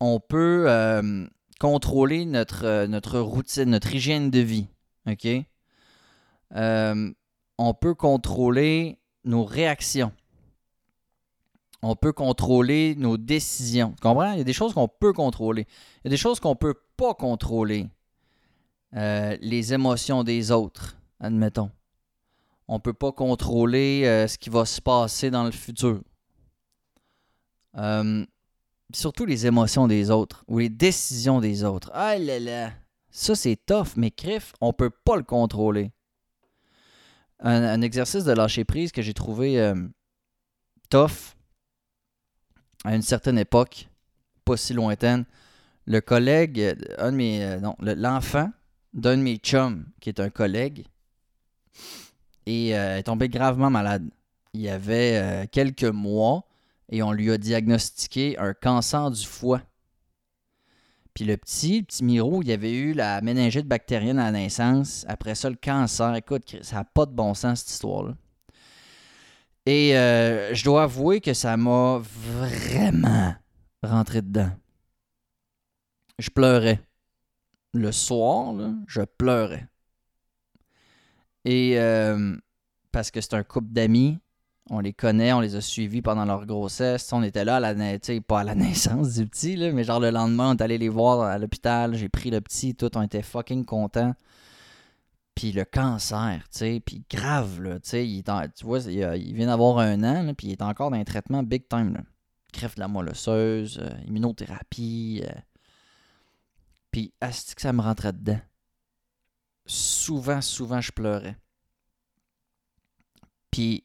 on 0.00 0.20
peut 0.20 0.64
euh, 0.68 1.26
contrôler 1.60 2.24
notre, 2.24 2.64
euh, 2.64 2.86
notre 2.86 3.18
routine, 3.20 3.70
notre 3.70 3.94
hygiène 3.94 4.30
de 4.30 4.40
vie. 4.40 4.68
OK? 5.06 5.26
Euh, 6.54 7.12
on 7.58 7.74
peut 7.74 7.94
contrôler 7.94 8.98
nos 9.24 9.44
réactions. 9.44 10.12
On 11.82 11.94
peut 11.94 12.12
contrôler 12.12 12.94
nos 12.96 13.16
décisions. 13.16 13.92
Tu 13.92 14.02
comprends? 14.02 14.32
Il 14.32 14.38
y 14.38 14.40
a 14.40 14.44
des 14.44 14.52
choses 14.52 14.74
qu'on 14.74 14.88
peut 14.88 15.12
contrôler. 15.12 15.66
Il 15.98 16.06
y 16.06 16.08
a 16.08 16.10
des 16.10 16.16
choses 16.16 16.40
qu'on 16.40 16.50
ne 16.50 16.54
peut 16.54 16.74
pas 16.96 17.14
contrôler. 17.14 17.88
les 18.92 19.72
émotions 19.72 20.24
des 20.24 20.50
autres, 20.50 20.96
admettons. 21.20 21.70
On 22.66 22.74
ne 22.74 22.80
peut 22.80 22.92
pas 22.92 23.12
contrôler 23.12 24.02
ce 24.28 24.36
qui 24.36 24.50
va 24.50 24.64
se 24.64 24.80
passer 24.80 25.30
dans 25.30 25.44
le 25.44 25.52
futur 25.52 26.02
surtout 28.94 29.26
les 29.26 29.46
émotions 29.46 29.86
des 29.86 30.10
autres 30.10 30.44
ou 30.48 30.58
les 30.58 30.68
décisions 30.68 31.40
des 31.40 31.64
autres. 31.64 31.90
Ah 31.94 32.18
là 32.18 32.38
là, 32.38 32.72
ça 33.10 33.34
c'est 33.34 33.56
tough, 33.56 33.96
mais 33.96 34.10
crif, 34.10 34.52
on 34.60 34.72
peut 34.72 34.90
pas 34.90 35.16
le 35.16 35.22
contrôler. 35.22 35.92
Un, 37.40 37.82
exercice 37.82 38.24
de 38.24 38.32
lâcher 38.32 38.64
prise 38.64 38.90
que 38.90 39.00
j'ai 39.00 39.14
trouvé 39.14 39.60
euh, 39.60 39.74
tough 40.90 41.36
à 42.84 42.94
une 42.94 43.02
certaine 43.02 43.38
époque, 43.38 43.88
pas 44.44 44.56
si 44.56 44.74
lointaine. 44.74 45.24
Le 45.86 46.00
collègue, 46.00 46.60
euh, 46.60 46.74
un 46.98 47.12
de 47.12 47.16
mes, 47.16 47.44
euh, 47.44 47.60
l'enfant 47.80 48.50
d'un 48.92 49.16
de 49.16 49.22
mes 49.22 49.36
chums, 49.36 49.86
qui 50.00 50.08
est 50.08 50.20
un 50.20 50.30
collègue, 50.30 50.86
et, 52.46 52.70
est 52.70 53.02
tombé 53.02 53.28
gravement 53.28 53.70
malade. 53.70 54.08
Il 54.54 54.62
y 54.62 54.70
avait 54.70 55.46
quelques 55.52 55.84
mois, 55.84 56.48
et 56.88 57.02
on 57.02 57.12
lui 57.12 57.30
a 57.30 57.36
diagnostiqué 57.36 58.38
un 58.38 58.54
cancer 58.54 59.10
du 59.10 59.26
foie. 59.26 59.60
Puis 61.18 61.24
le 61.24 61.36
petit, 61.36 61.80
le 61.80 61.84
petit 61.84 62.04
Miro, 62.04 62.42
il 62.42 62.52
avait 62.52 62.72
eu 62.72 62.92
la 62.94 63.20
méningite 63.20 63.66
bactérienne 63.66 64.18
à 64.18 64.30
la 64.30 64.38
naissance. 64.38 65.04
Après 65.08 65.34
ça, 65.34 65.50
le 65.50 65.56
cancer. 65.56 66.14
Écoute, 66.14 66.56
ça 66.62 66.76
n'a 66.76 66.84
pas 66.84 67.06
de 67.06 67.12
bon 67.12 67.34
sens, 67.34 67.60
cette 67.60 67.70
histoire-là. 67.70 68.14
Et 69.68 69.94
euh, 69.98 70.54
je 70.54 70.64
dois 70.64 70.84
avouer 70.84 71.20
que 71.20 71.34
ça 71.34 71.58
m'a 71.58 72.00
vraiment 72.02 73.34
rentré 73.82 74.22
dedans. 74.22 74.50
Je 76.18 76.30
pleurais. 76.30 76.80
Le 77.74 77.92
soir, 77.92 78.54
je 78.86 79.02
pleurais. 79.02 79.66
Et 81.44 81.78
euh, 81.78 82.34
parce 82.92 83.10
que 83.10 83.20
c'est 83.20 83.34
un 83.34 83.42
couple 83.42 83.68
d'amis 83.68 84.18
on 84.70 84.80
les 84.80 84.92
connaît, 84.92 85.32
on 85.32 85.40
les 85.40 85.56
a 85.56 85.60
suivis 85.60 86.02
pendant 86.02 86.24
leur 86.24 86.46
grossesse. 86.46 87.12
On 87.12 87.22
était 87.22 87.44
là, 87.44 87.56
à 87.56 87.60
la, 87.60 87.74
pas 88.26 88.40
à 88.40 88.44
la 88.44 88.54
naissance 88.54 89.14
du 89.14 89.26
petit, 89.26 89.56
mais 89.72 89.84
genre 89.84 90.00
le 90.00 90.10
lendemain, 90.10 90.50
on 90.50 90.56
est 90.56 90.62
allé 90.62 90.78
les 90.78 90.88
voir 90.88 91.20
à 91.20 91.38
l'hôpital. 91.38 91.94
J'ai 91.94 92.08
pris 92.08 92.30
le 92.30 92.40
petit, 92.40 92.74
tout, 92.74 92.90
on 92.96 93.02
était 93.02 93.22
fucking 93.22 93.64
contents. 93.64 94.14
Puis 95.38 95.52
le 95.52 95.64
cancer, 95.64 96.42
tu 96.50 96.58
sais, 96.58 96.82
puis 96.84 97.04
grave, 97.08 97.62
là, 97.62 97.78
tu 97.78 97.90
sais, 97.90 98.08
il, 98.08 98.24
tu 98.24 98.64
vois, 98.64 98.80
il, 98.80 99.34
vient 99.34 99.46
d'avoir 99.46 99.78
un 99.78 100.02
an, 100.02 100.34
puis 100.34 100.48
il 100.48 100.50
est 100.50 100.62
encore 100.62 100.90
dans 100.90 100.96
un 100.96 101.04
traitement 101.04 101.44
big 101.44 101.68
time, 101.68 101.94
là. 101.94 102.00
Crève 102.52 102.74
de 102.74 102.80
la 102.80 102.88
moelle 102.88 103.10
osseuse, 103.10 103.78
euh, 103.80 104.00
immunothérapie. 104.08 105.22
Euh. 105.22 105.40
Puis, 106.90 107.14
est-ce 107.20 107.54
que 107.54 107.62
ça 107.62 107.72
me 107.72 107.80
rentrait 107.80 108.14
dedans? 108.14 108.40
Souvent, 109.64 110.40
souvent, 110.40 110.80
je 110.80 110.90
pleurais. 110.90 111.36
Puis, 113.52 113.84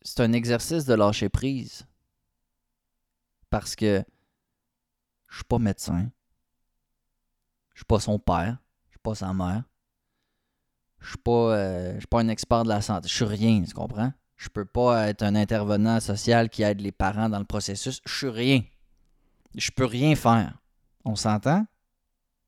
c'est 0.00 0.20
un 0.20 0.32
exercice 0.32 0.86
de 0.86 0.94
lâcher 0.94 1.28
prise. 1.28 1.86
Parce 3.50 3.76
que 3.76 4.02
je 5.28 5.34
suis 5.34 5.44
pas 5.44 5.58
médecin. 5.58 6.10
Je 7.74 7.80
suis 7.80 7.84
pas 7.84 8.00
son 8.00 8.18
père. 8.18 8.56
Je 8.86 8.92
suis 8.92 9.00
pas 9.00 9.14
sa 9.14 9.34
mère. 9.34 9.64
Je 11.04 11.10
suis 11.10 11.18
pas, 11.18 11.56
euh, 11.56 11.98
suis 11.98 12.06
pas 12.06 12.20
un 12.20 12.28
expert 12.28 12.64
de 12.64 12.68
la 12.68 12.80
santé. 12.80 13.08
Je 13.08 13.14
suis 13.14 13.24
rien, 13.24 13.62
tu 13.62 13.74
comprends? 13.74 14.12
Je 14.36 14.48
peux 14.48 14.64
pas 14.64 15.08
être 15.08 15.22
un 15.22 15.36
intervenant 15.36 16.00
social 16.00 16.48
qui 16.48 16.62
aide 16.62 16.80
les 16.80 16.92
parents 16.92 17.28
dans 17.28 17.38
le 17.38 17.44
processus. 17.44 18.00
Je 18.04 18.16
suis 18.16 18.28
rien. 18.28 18.62
Je 19.54 19.70
peux 19.70 19.84
rien 19.84 20.16
faire. 20.16 20.58
On 21.04 21.14
s'entend? 21.14 21.66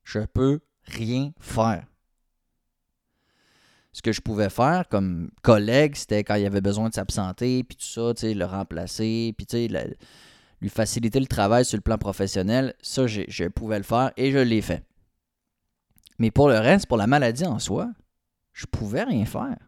Je 0.02 0.20
peux 0.20 0.60
rien 0.86 1.32
faire 1.38 1.86
ce 3.96 4.02
que 4.02 4.12
je 4.12 4.20
pouvais 4.20 4.50
faire 4.50 4.86
comme 4.90 5.30
collègue, 5.40 5.96
c'était 5.96 6.22
quand 6.22 6.34
il 6.34 6.44
avait 6.44 6.60
besoin 6.60 6.90
de 6.90 6.94
s'absenter, 6.94 7.64
puis 7.64 7.76
tout 7.76 7.86
ça, 7.86 8.12
tu 8.12 8.20
sais, 8.20 8.34
le 8.34 8.44
remplacer, 8.44 9.32
puis 9.38 9.46
tu 9.46 9.56
sais, 9.56 9.96
lui 10.60 10.68
faciliter 10.68 11.18
le 11.18 11.26
travail 11.26 11.64
sur 11.64 11.78
le 11.78 11.80
plan 11.80 11.96
professionnel. 11.96 12.74
Ça, 12.82 13.06
je 13.06 13.48
pouvais 13.48 13.78
le 13.78 13.84
faire 13.84 14.12
et 14.18 14.32
je 14.32 14.38
l'ai 14.38 14.60
fait. 14.60 14.84
Mais 16.18 16.30
pour 16.30 16.50
le 16.50 16.58
reste, 16.58 16.88
pour 16.88 16.98
la 16.98 17.06
maladie 17.06 17.46
en 17.46 17.58
soi, 17.58 17.88
je 18.56 18.64
pouvais 18.64 19.04
rien 19.04 19.26
faire. 19.26 19.58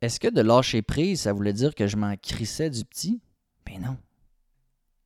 Est-ce 0.00 0.18
que 0.18 0.28
de 0.28 0.40
lâcher 0.40 0.80
prise, 0.80 1.22
ça 1.22 1.34
voulait 1.34 1.52
dire 1.52 1.74
que 1.74 1.86
je 1.86 1.98
m'en 1.98 2.16
crissais 2.16 2.70
du 2.70 2.84
petit? 2.84 3.20
Ben 3.66 3.82
non. 3.82 3.98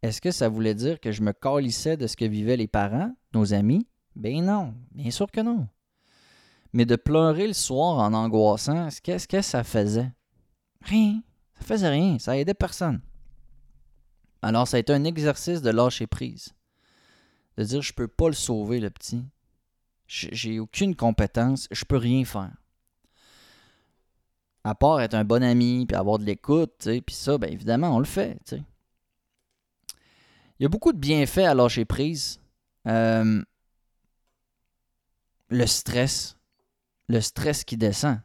Est-ce 0.03 0.21
que 0.21 0.31
ça 0.31 0.49
voulait 0.49 0.77
dire 0.77 1.01
que 1.01 1.11
je 1.11 1.23
me 1.23 1.33
calissais 1.33 1.97
de 1.97 2.07
ce 2.07 2.17
que 2.17 2.25
vivaient 2.25 2.57
les 2.57 2.69
parents, 2.69 3.13
nos 3.35 3.53
amis? 3.53 3.89
Ben 4.15 4.45
non, 4.45 4.75
bien 4.93 5.11
sûr 5.11 5.29
que 5.29 5.41
non. 5.41 5.67
Mais 6.73 6.87
de 6.87 6.95
pleurer 6.95 7.49
le 7.49 7.53
soir 7.53 7.99
en 7.99 8.15
angoissant, 8.15 8.89
qu'est-ce 9.03 9.27
que 9.27 9.43
ça 9.43 9.65
faisait? 9.65 10.13
Rien. 10.83 11.21
Ça 11.59 11.65
faisait 11.65 11.89
rien. 11.89 12.19
Ça 12.21 12.39
aidait 12.39 12.55
personne. 12.55 13.01
Alors, 14.41 14.69
ça 14.69 14.77
a 14.77 14.81
été 14.81 14.93
un 14.93 15.05
exercice 15.05 15.63
de 15.63 15.71
lâcher 15.71 16.07
prise. 16.07 16.55
De 17.57 17.65
dire 17.65 17.83
je 17.83 17.93
peux 17.93 18.09
pas 18.09 18.29
le 18.29 18.35
sauver, 18.35 18.79
le 18.79 18.91
petit. 18.91 19.25
J'ai 20.07 20.61
aucune 20.61 20.95
compétence, 20.95 21.69
je 21.71 21.85
peux 21.85 21.97
rien 21.97 22.25
faire. 22.25 22.53
À 24.65 24.75
part 24.75 25.01
être 25.01 25.15
un 25.15 25.25
bon 25.25 25.43
ami, 25.43 25.87
puis 25.87 25.97
avoir 25.97 26.19
de 26.19 26.25
l'écoute, 26.25 26.89
puis 27.07 27.15
ça, 27.15 27.39
bien 27.39 27.49
évidemment, 27.49 27.97
on 27.97 27.99
le 27.99 28.05
fait. 28.05 28.55
Il 30.59 30.63
y 30.63 30.67
a 30.67 30.69
beaucoup 30.69 30.93
de 30.93 30.99
bienfaits 30.99 31.39
à 31.39 31.55
lâcher 31.55 31.85
prise. 31.85 32.41
Euh, 32.87 33.43
le 35.49 35.67
stress. 35.67 36.37
Le 37.09 37.21
stress 37.21 37.65
qui 37.65 37.77
descend. 37.77 38.21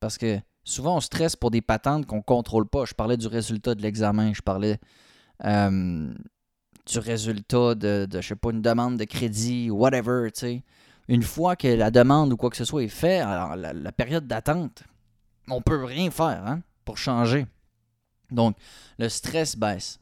Parce 0.00 0.16
que 0.16 0.38
souvent, 0.64 0.96
on 0.96 1.00
stresse 1.00 1.36
pour 1.36 1.50
des 1.50 1.60
patentes 1.60 2.06
qu'on 2.06 2.16
ne 2.16 2.22
contrôle 2.22 2.66
pas. 2.66 2.84
Je 2.84 2.94
parlais 2.94 3.16
du 3.16 3.26
résultat 3.26 3.74
de 3.74 3.82
l'examen. 3.82 4.32
Je 4.32 4.40
parlais 4.40 4.78
euh, 5.44 6.14
du 6.86 6.98
résultat 6.98 7.74
de, 7.74 8.06
de, 8.10 8.20
je 8.20 8.28
sais 8.28 8.36
pas, 8.36 8.50
une 8.50 8.62
demande 8.62 8.96
de 8.96 9.04
crédit, 9.04 9.70
whatever, 9.70 10.30
tu 10.32 10.40
sais. 10.40 10.62
Une 11.08 11.22
fois 11.22 11.56
que 11.56 11.68
la 11.68 11.90
demande 11.90 12.32
ou 12.32 12.36
quoi 12.36 12.50
que 12.50 12.56
ce 12.56 12.64
soit 12.64 12.84
est 12.84 12.88
fait, 12.88 13.18
alors 13.18 13.56
la, 13.56 13.92
période 13.92 14.26
d'attente, 14.26 14.84
on 15.48 15.60
peut 15.60 15.84
rien 15.84 16.10
faire 16.10 16.46
hein, 16.46 16.62
pour 16.84 16.96
changer. 16.96 17.46
Donc, 18.30 18.56
le 18.98 19.08
stress 19.08 19.56
baisse. 19.56 20.00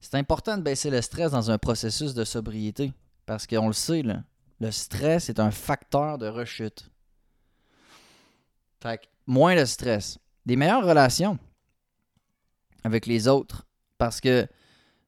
C'est 0.00 0.16
important 0.16 0.56
de 0.56 0.62
baisser 0.62 0.90
le 0.90 1.00
stress 1.00 1.30
dans 1.30 1.50
un 1.50 1.58
processus 1.58 2.12
de 2.12 2.24
sobriété. 2.24 2.92
Parce 3.24 3.46
qu'on 3.46 3.68
le 3.68 3.72
sait, 3.72 4.02
le 4.02 4.70
stress 4.72 5.28
est 5.28 5.38
un 5.38 5.52
facteur 5.52 6.18
de 6.18 6.26
rechute. 6.26 6.90
Fait 8.82 8.98
que, 8.98 9.06
moins 9.26 9.54
de 9.54 9.64
stress. 9.64 10.18
Des 10.44 10.56
meilleures 10.56 10.84
relations 10.84 11.38
avec 12.82 13.06
les 13.06 13.28
autres. 13.28 13.64
Parce 13.96 14.20
que 14.20 14.48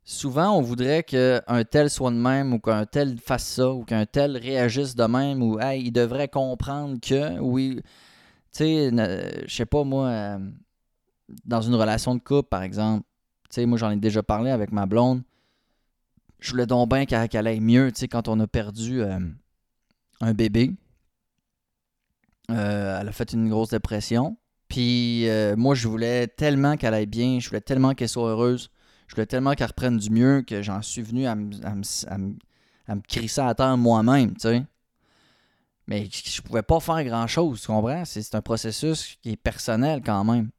souvent, 0.05 0.57
on 0.57 0.61
voudrait 0.61 1.03
qu'un 1.03 1.65
tel 1.69 1.91
soit 1.91 2.11
de 2.11 2.17
même 2.17 2.53
ou 2.53 2.59
qu'un 2.59 2.87
tel 2.87 3.19
fasse 3.19 3.47
ça 3.47 3.71
ou 3.71 3.85
qu'un 3.85 4.07
tel 4.07 4.37
réagisse 4.37 4.95
de 4.95 5.05
même 5.05 5.43
ou 5.43 5.59
hey, 5.59 5.83
il 5.87 5.93
devrait 5.93 6.29
comprendre 6.29 6.99
que, 7.01 7.39
oui, 7.41 7.81
tu 8.53 8.59
sais, 8.59 8.91
je 9.47 9.55
sais 9.55 9.67
pas 9.67 9.83
moi, 9.85 10.09
euh, 10.09 10.39
dans 11.45 11.63
une 11.63 11.75
relation 11.75 12.15
de 12.15 12.21
couple, 12.21 12.49
par 12.49 12.63
exemple, 12.63 13.05
sais, 13.51 13.67
moi, 13.67 13.79
j'en 13.79 13.91
ai 13.91 13.97
déjà 13.97 14.23
parlé 14.23 14.51
avec 14.51 14.73
ma 14.73 14.87
blonde. 14.87 15.23
Je 16.41 16.51
voulais 16.51 16.67
donc 16.67 16.91
bien 16.91 17.07
qu'elle 17.07 17.47
aille 17.47 17.61
mieux, 17.61 17.91
tu 17.91 18.01
sais, 18.01 18.09
quand 18.09 18.29
on 18.29 18.39
a 18.41 18.47
perdu 18.47 19.01
euh, 19.01 19.19
un 20.21 20.35
bébé. 20.35 20.73
Euh, 22.51 23.01
elle 23.01 23.09
a 23.09 23.13
fait 23.13 23.33
une 23.33 23.49
grosse 23.49 23.71
dépression. 23.71 24.37
Puis 24.69 25.27
moi, 25.57 25.75
je 25.75 25.87
voulais 25.89 26.27
tellement 26.27 26.77
qu'elle 26.77 26.95
aille 26.95 27.07
bien, 27.07 27.39
je 27.39 27.49
voulais 27.49 27.61
tellement 27.61 27.95
qu'elle 27.95 28.09
soit 28.09 28.29
heureuse, 28.29 28.71
je 29.07 29.15
voulais 29.15 29.27
tellement 29.27 29.55
qu'elle 29.55 29.69
reprenne 29.69 29.99
du 29.99 30.11
mieux 30.11 30.43
que 30.43 30.63
j'en 30.63 30.83
suis 30.83 31.03
venu 31.03 31.27
à, 31.27 31.35
me, 31.35 31.51
à, 32.87 32.97
crisser 33.09 33.41
à 33.41 33.55
terre 33.55 33.77
moi-même, 33.77 34.35
tu 34.35 34.41
sais. 34.41 34.65
Mais 35.87 36.09
je 36.11 36.41
pouvais 36.41 36.63
pas 36.63 36.81
faire 36.81 37.05
grand-chose, 37.05 37.61
tu 37.61 37.67
comprends? 37.67 38.05
C'est 38.05 38.35
un 38.35 38.41
processus 38.41 39.17
qui 39.23 39.33
est 39.33 39.37
personnel 39.37 40.03
quand 40.05 40.25
même. 40.25 40.51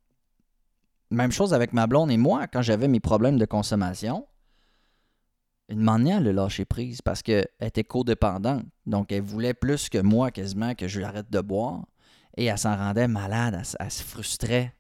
Même 1.10 1.32
chose 1.32 1.54
avec 1.54 1.74
ma 1.74 1.88
blonde 1.88 2.12
et 2.12 2.18
moi, 2.18 2.48
quand 2.48 2.62
j'avais 2.62 2.88
mes 2.88 3.00
problèmes 3.00 3.38
de 3.38 3.46
consommation, 3.46 4.28
une 5.70 5.82
manière 5.82 6.22
le 6.22 6.32
lâcher 6.32 6.66
prise 6.66 7.02
parce 7.02 7.24
qu'elle 7.24 7.48
était 7.60 7.84
codépendante. 7.84 8.66
Donc, 8.86 9.12
elle 9.12 9.22
voulait 9.22 9.54
plus 9.54 9.90
que 9.90 9.98
moi 9.98 10.30
quasiment 10.30 10.76
que 10.76 10.88
je 10.88 11.00
l'arrête 11.00 11.32
de 11.32 11.42
boire. 11.42 11.86
Et 12.38 12.46
elle 12.46 12.58
s'en 12.58 12.76
rendait 12.76 13.08
malade, 13.08 13.64
elle, 13.80 13.92
se 13.92 14.04
frustrait. 14.04 14.76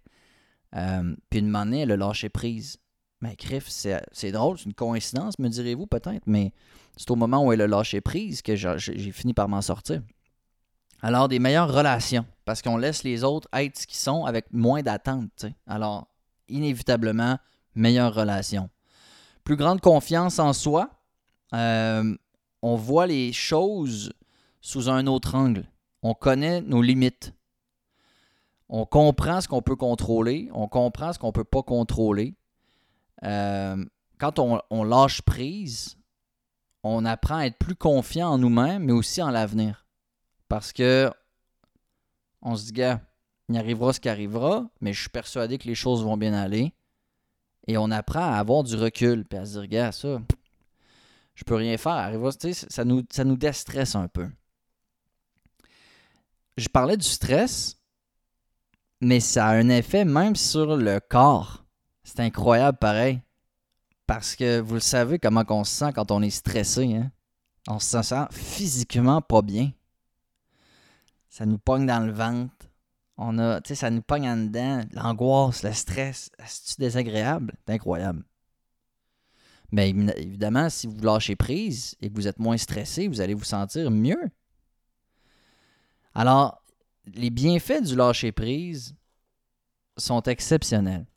Euh, 0.76 1.16
puis 1.30 1.40
une 1.40 1.50
manière, 1.50 1.84
elle 1.84 1.94
a 1.94 1.98
lâché 1.98 2.30
prise. 2.30 2.78
Mais 3.22 3.36
Criff, 3.36 3.68
c'est 3.70 4.32
drôle, 4.32 4.58
c'est 4.58 4.66
une 4.66 4.74
coïncidence, 4.74 5.40
me 5.40 5.48
direz-vous 5.48 5.88
peut-être, 5.88 6.24
mais 6.26 6.52
c'est 6.98 7.10
au 7.12 7.16
moment 7.16 7.44
où 7.46 7.52
elle 7.52 7.62
a 7.62 7.68
lâché 7.68 8.02
prise 8.02 8.42
que 8.42 8.56
j'ai 8.56 9.12
fini 9.12 9.34
par 9.34 9.48
m'en 9.48 9.62
sortir. 9.62 10.02
Alors, 11.02 11.28
des 11.28 11.40
meilleures 11.40 11.72
relations, 11.74 12.26
parce 12.46 12.62
qu'on 12.62 12.78
laisse 12.78 13.04
les 13.04 13.24
autres 13.24 13.48
être 13.54 13.78
ce 13.78 13.88
qu'ils 13.88 13.98
sont 13.98 14.26
avec 14.26 14.52
moins 14.52 14.82
d'attente. 14.82 15.46
Alors, 15.68 16.08
inévitablement 16.48 17.38
meilleure 17.76 18.14
relation. 18.14 18.70
Plus 19.44 19.56
grande 19.56 19.82
confiance 19.82 20.40
en 20.40 20.54
soi. 20.54 20.90
Euh, 21.54 22.16
on 22.62 22.76
voit 22.76 23.08
les 23.08 23.32
choses 23.34 24.14
sous 24.62 24.90
un 24.90 25.06
autre 25.06 25.36
angle. 25.36 25.70
On 26.02 26.14
connaît 26.14 26.62
nos 26.62 26.82
limites. 26.82 27.34
On 28.70 28.86
comprend 28.86 29.42
ce 29.42 29.48
qu'on 29.48 29.62
peut 29.62 29.76
contrôler. 29.76 30.50
On 30.54 30.68
comprend 30.68 31.14
ce 31.14 31.20
qu'on 31.20 31.28
ne 31.28 31.34
peut 31.34 31.44
pas 31.44 31.62
contrôler. 31.62 32.34
Euh, 33.26 33.84
quand 34.18 34.40
on, 34.40 34.84
lâche 34.84 35.22
prise, 35.22 35.98
on 36.84 37.06
apprend 37.06 37.38
à 37.38 37.46
être 37.46 37.58
plus 37.58 37.76
confiant 37.76 38.30
en 38.30 38.38
nous-mêmes, 38.38 38.84
mais 38.84 38.94
aussi 38.94 39.22
en 39.22 39.30
l'avenir. 39.30 39.86
Parce 40.48 40.72
que 40.72 41.12
on 42.42 42.56
se 42.56 42.66
dit, 42.66 42.74
gars, 42.74 43.02
il 43.50 43.58
arrivera 43.58 43.94
ce 43.94 44.00
qui 44.00 44.10
arrivera, 44.10 44.70
mais 44.82 44.94
je 44.94 45.02
suis 45.02 45.10
persuadé 45.10 45.58
que 45.58 45.68
les 45.68 45.76
choses 45.76 46.04
vont 46.04 46.18
bien 46.18 46.34
aller. 46.34 46.74
Et 47.68 47.78
on 47.78 47.90
apprend 47.90 48.22
à 48.22 48.38
avoir 48.38 48.64
du 48.64 48.76
recul, 48.76 49.26
puis 49.26 49.40
à 49.40 49.46
se 49.46 49.54
dire, 49.54 49.62
regarde, 49.62 49.94
ça, 49.94 50.20
je 51.34 51.44
peux 51.44 51.56
rien 51.56 51.78
faire. 51.78 52.12
Ça, 52.70 52.86
nous, 52.86 53.04
ça 53.12 53.24
nous 53.24 53.38
déstresse 53.38 53.96
un 53.96 54.08
peu. 54.08 54.30
Je 56.58 56.70
parlais 56.70 56.98
du 56.98 57.08
stress, 57.08 57.82
mais 59.02 59.20
ça 59.20 59.48
a 59.48 59.56
un 59.56 59.70
effet 59.70 60.06
même 60.06 60.36
sur 60.36 60.78
le 60.78 61.00
corps. 61.00 61.65
C'est 62.06 62.20
incroyable 62.20 62.78
pareil. 62.78 63.20
Parce 64.06 64.36
que 64.36 64.60
vous 64.60 64.76
le 64.76 64.80
savez 64.80 65.18
comment 65.18 65.44
on 65.50 65.64
se 65.64 65.76
sent 65.76 65.92
quand 65.94 66.12
on 66.12 66.22
est 66.22 66.30
stressé. 66.30 66.96
Hein? 66.96 67.12
On 67.68 67.80
se 67.80 68.02
sent 68.02 68.26
physiquement 68.32 69.22
pas 69.22 69.42
bien. 69.42 69.72
Ça 71.30 71.46
nous 71.46 71.58
pogne 71.58 71.88
dans 71.88 72.06
le 72.06 72.14
ventre. 72.14 72.54
On 73.18 73.40
a, 73.40 73.60
ça 73.64 73.90
nous 73.90 74.04
pogne 74.04 74.30
en 74.30 74.38
dedans. 74.38 74.82
L'angoisse, 74.92 75.64
le 75.64 75.74
stress, 75.74 76.30
c'est 76.46 76.80
désagréable? 76.80 77.56
C'est 77.66 77.74
incroyable. 77.74 78.24
Mais 79.72 79.90
évidemment, 79.90 80.70
si 80.70 80.86
vous 80.86 81.02
lâchez 81.02 81.36
prise 81.36 81.96
et 82.02 82.10
que 82.10 82.16
vous 82.16 82.28
êtes 82.28 82.40
moins 82.40 82.58
stressé, 82.58 83.08
vous 83.08 83.20
allez 83.20 83.34
vous 83.34 83.44
sentir 83.44 83.90
mieux. 83.90 84.30
Alors, 86.14 86.62
les 87.06 87.32
bienfaits 87.32 87.82
du 87.82 87.96
lâcher 87.96 88.32
prise 88.32 88.96
sont 89.98 90.22
exceptionnels. 90.22 91.08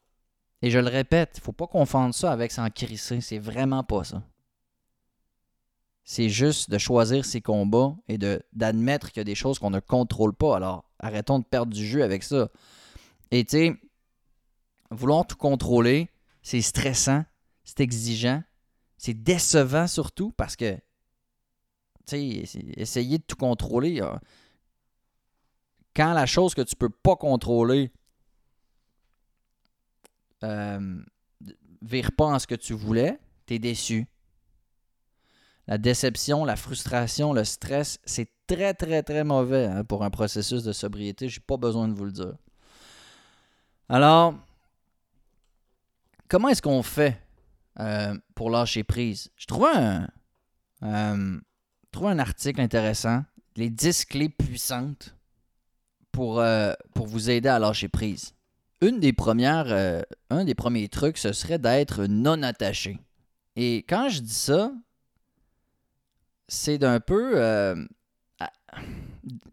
Et 0.63 0.71
je 0.71 0.79
le 0.79 0.89
répète, 0.89 1.33
il 1.35 1.41
ne 1.41 1.45
faut 1.45 1.53
pas 1.53 1.67
confondre 1.67 2.15
ça 2.15 2.33
avec 2.33 2.51
s'en 2.51 2.69
crisser. 2.69 3.21
C'est 3.21 3.39
vraiment 3.39 3.85
pas 3.85 4.05
ça. 4.05 4.23
C'est 6.05 6.29
juste 6.29 6.71
de 6.71 6.79
choisir 6.79 7.25
ses 7.25 7.43
combats 7.43 7.95
et 8.09 8.19
d'admettre 8.53 9.09
qu'il 9.09 9.19
y 9.19 9.21
a 9.21 9.25
des 9.25 9.35
choses 9.35 9.59
qu'on 9.59 9.71
ne 9.71 9.81
contrôle 9.81 10.35
pas. 10.35 10.57
Alors, 10.57 10.85
arrêtons 10.99 11.39
de 11.39 11.45
perdre 11.45 11.73
du 11.73 11.87
jeu 11.87 12.03
avec 12.03 12.23
ça. 12.23 12.49
Et 13.31 13.45
tu 13.45 13.51
sais, 13.51 13.77
vouloir 14.91 15.27
tout 15.27 15.37
contrôler, 15.37 16.09
c'est 16.43 16.63
stressant, 16.63 17.25
c'est 17.63 17.81
exigeant, 17.81 18.43
c'est 18.97 19.15
décevant 19.15 19.87
surtout 19.87 20.33
parce 20.33 20.57
que, 20.57 20.75
tu 22.07 22.43
sais, 22.47 22.71
essayer 22.77 23.19
de 23.19 23.25
tout 23.25 23.37
contrôler, 23.37 24.01
quand 25.95 26.15
la 26.15 26.25
chose 26.27 26.55
que 26.55 26.63
tu 26.63 26.75
peux 26.75 26.89
pas 26.89 27.17
contrôler 27.17 27.93
euh, 30.45 31.01
vire 31.83 32.13
pas 32.13 32.27
en 32.27 32.39
ce 32.39 32.47
que 32.47 32.55
tu 32.55 32.73
voulais, 32.73 33.19
tu 33.47 33.59
déçu. 33.59 34.07
La 35.67 35.79
déception, 35.79 36.45
la 36.45 36.57
frustration, 36.57 37.33
le 37.33 37.45
stress, 37.45 37.99
c'est 38.05 38.31
très, 38.47 38.73
très, 38.73 39.03
très 39.03 39.25
mauvais 39.25 39.67
hein, 39.67 39.85
pour 39.85 40.03
un 40.03 40.11
processus 40.11 40.63
de 40.63 40.73
sobriété. 40.73 41.29
J'ai 41.29 41.41
pas 41.41 41.57
besoin 41.57 41.89
de 41.89 41.95
vous 41.95 42.07
le 42.07 42.13
dire. 42.13 42.35
Alors, 43.89 44.35
comment 46.29 46.49
est-ce 46.49 46.63
qu'on 46.63 46.83
fait 46.83 47.21
euh, 47.81 48.17
pour 48.35 48.51
lâcher 48.51 48.83
prise? 48.83 49.31
Je 49.37 49.47
trouve 49.47 49.67
un, 49.67 50.09
euh, 50.83 51.39
un 52.01 52.19
article 52.19 52.61
intéressant, 52.61 53.25
les 53.57 53.71
10 53.71 54.07
clés 54.07 54.29
puissantes 54.29 55.15
pour 56.13 56.43
vous 57.07 57.31
aider 57.31 57.49
à 57.49 57.59
lâcher 57.59 57.89
prise. 57.89 58.35
Une 58.81 59.01
des 59.01 59.13
premières, 59.13 60.05
un 60.31 60.45
des 60.45 60.55
premiers 60.55 60.89
trucs, 60.89 61.19
ce 61.19 61.33
serait 61.33 61.59
d'être 61.59 62.05
non 62.07 62.43
attaché. 62.43 63.01
Et 63.57 63.79
quand 63.89 64.09
je 64.09 64.21
dis 64.21 64.35
ça, 64.35 64.73
c'est 66.49 66.79
d'un 66.79 67.01
peu. 67.01 67.33
Euh, 67.35 67.75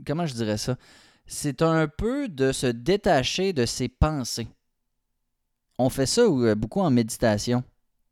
comment 0.06 0.26
je 0.26 0.34
dirais 0.34 0.58
ça? 0.58 0.78
C'est 1.28 1.62
un 1.62 1.88
peu 1.88 2.30
de 2.30 2.52
se 2.52 2.68
détacher 2.68 3.52
de 3.52 3.66
ses 3.66 3.90
pensées. 3.90 4.48
On 5.78 5.90
fait 5.90 6.06
ça 6.06 6.22
euh, 6.22 6.56
beaucoup 6.56 6.82
en 6.82 6.90
méditation. 6.90 7.64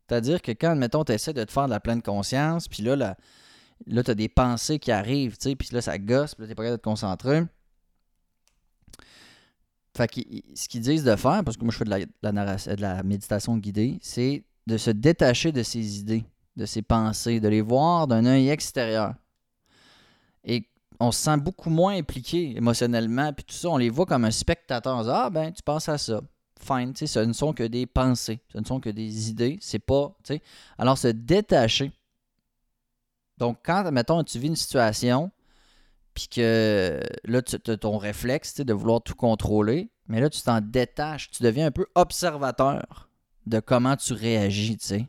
C'est-à-dire 0.07 0.41
que 0.41 0.51
quand, 0.51 0.75
mettons, 0.75 1.03
tu 1.05 1.13
essaies 1.13 1.33
de 1.33 1.43
te 1.43 1.51
faire 1.51 1.65
de 1.65 1.71
la 1.71 1.79
pleine 1.79 2.01
conscience, 2.01 2.67
puis 2.67 2.83
là, 2.83 2.95
là, 2.95 3.15
tu 4.03 4.11
as 4.11 4.15
des 4.15 4.29
pensées 4.29 4.79
qui 4.79 4.91
arrivent, 4.91 5.37
puis 5.37 5.69
là, 5.71 5.81
ça 5.81 5.97
gosse, 5.97 6.35
puis 6.35 6.43
là, 6.43 6.49
tu 6.49 6.55
pas 6.55 6.63
capable 6.63 6.77
de 6.77 6.81
te 6.81 6.89
concentrer. 6.89 7.43
Fait 9.95 10.09
ce 10.55 10.67
qu'ils 10.67 10.81
disent 10.81 11.03
de 11.03 11.15
faire, 11.15 11.43
parce 11.43 11.55
que 11.55 11.63
moi, 11.63 11.71
je 11.71 11.77
fais 11.77 11.85
de 11.85 11.89
la, 11.89 11.99
de 12.05 12.81
la 12.81 13.03
méditation 13.03 13.57
guidée, 13.57 13.99
c'est 14.01 14.43
de 14.65 14.77
se 14.77 14.89
détacher 14.89 15.51
de 15.51 15.61
ses 15.61 15.99
idées 15.99 16.25
de 16.55 16.65
ses 16.65 16.81
pensées, 16.81 17.39
de 17.39 17.47
les 17.47 17.61
voir 17.61 18.07
d'un 18.07 18.25
œil 18.25 18.49
extérieur. 18.49 19.15
Et 20.43 20.69
on 20.99 21.11
se 21.11 21.23
sent 21.23 21.37
beaucoup 21.37 21.69
moins 21.69 21.95
impliqué 21.95 22.55
émotionnellement, 22.55 23.33
puis 23.33 23.43
tout 23.45 23.55
ça, 23.55 23.69
on 23.69 23.77
les 23.77 23.89
voit 23.89 24.05
comme 24.05 24.25
un 24.25 24.31
spectateur. 24.31 24.95
On 24.97 25.03
dit, 25.03 25.09
ah 25.11 25.29
ben, 25.29 25.51
tu 25.51 25.63
penses 25.63 25.89
à 25.89 25.97
ça. 25.97 26.21
Fine, 26.59 26.93
tu 26.93 26.99
sais, 26.99 27.07
ce 27.07 27.19
ne 27.19 27.33
sont 27.33 27.53
que 27.53 27.63
des 27.63 27.85
pensées, 27.85 28.39
ce 28.51 28.57
ne 28.57 28.65
sont 28.65 28.79
que 28.79 28.89
des 28.89 29.29
idées, 29.29 29.57
c'est 29.59 29.79
pas, 29.79 30.15
tu 30.23 30.35
sais. 30.35 30.41
Alors, 30.77 30.97
se 30.97 31.09
détacher. 31.09 31.91
Donc, 33.37 33.57
quand, 33.65 33.91
mettons, 33.91 34.23
tu 34.23 34.39
vis 34.39 34.47
une 34.47 34.55
situation, 34.55 35.29
puis 36.13 36.27
que 36.27 37.01
là, 37.23 37.41
tu 37.41 37.55
as 37.55 37.77
ton 37.77 37.97
réflexe 37.97 38.55
de 38.55 38.73
vouloir 38.73 39.01
tout 39.01 39.15
contrôler, 39.15 39.89
mais 40.07 40.21
là, 40.21 40.29
tu 40.29 40.41
t'en 40.41 40.61
détaches, 40.61 41.29
tu 41.31 41.43
deviens 41.43 41.67
un 41.67 41.71
peu 41.71 41.87
observateur 41.95 43.09
de 43.45 43.59
comment 43.59 43.95
tu 43.95 44.13
réagis, 44.13 44.77
tu 44.77 44.85
sais. 44.85 45.07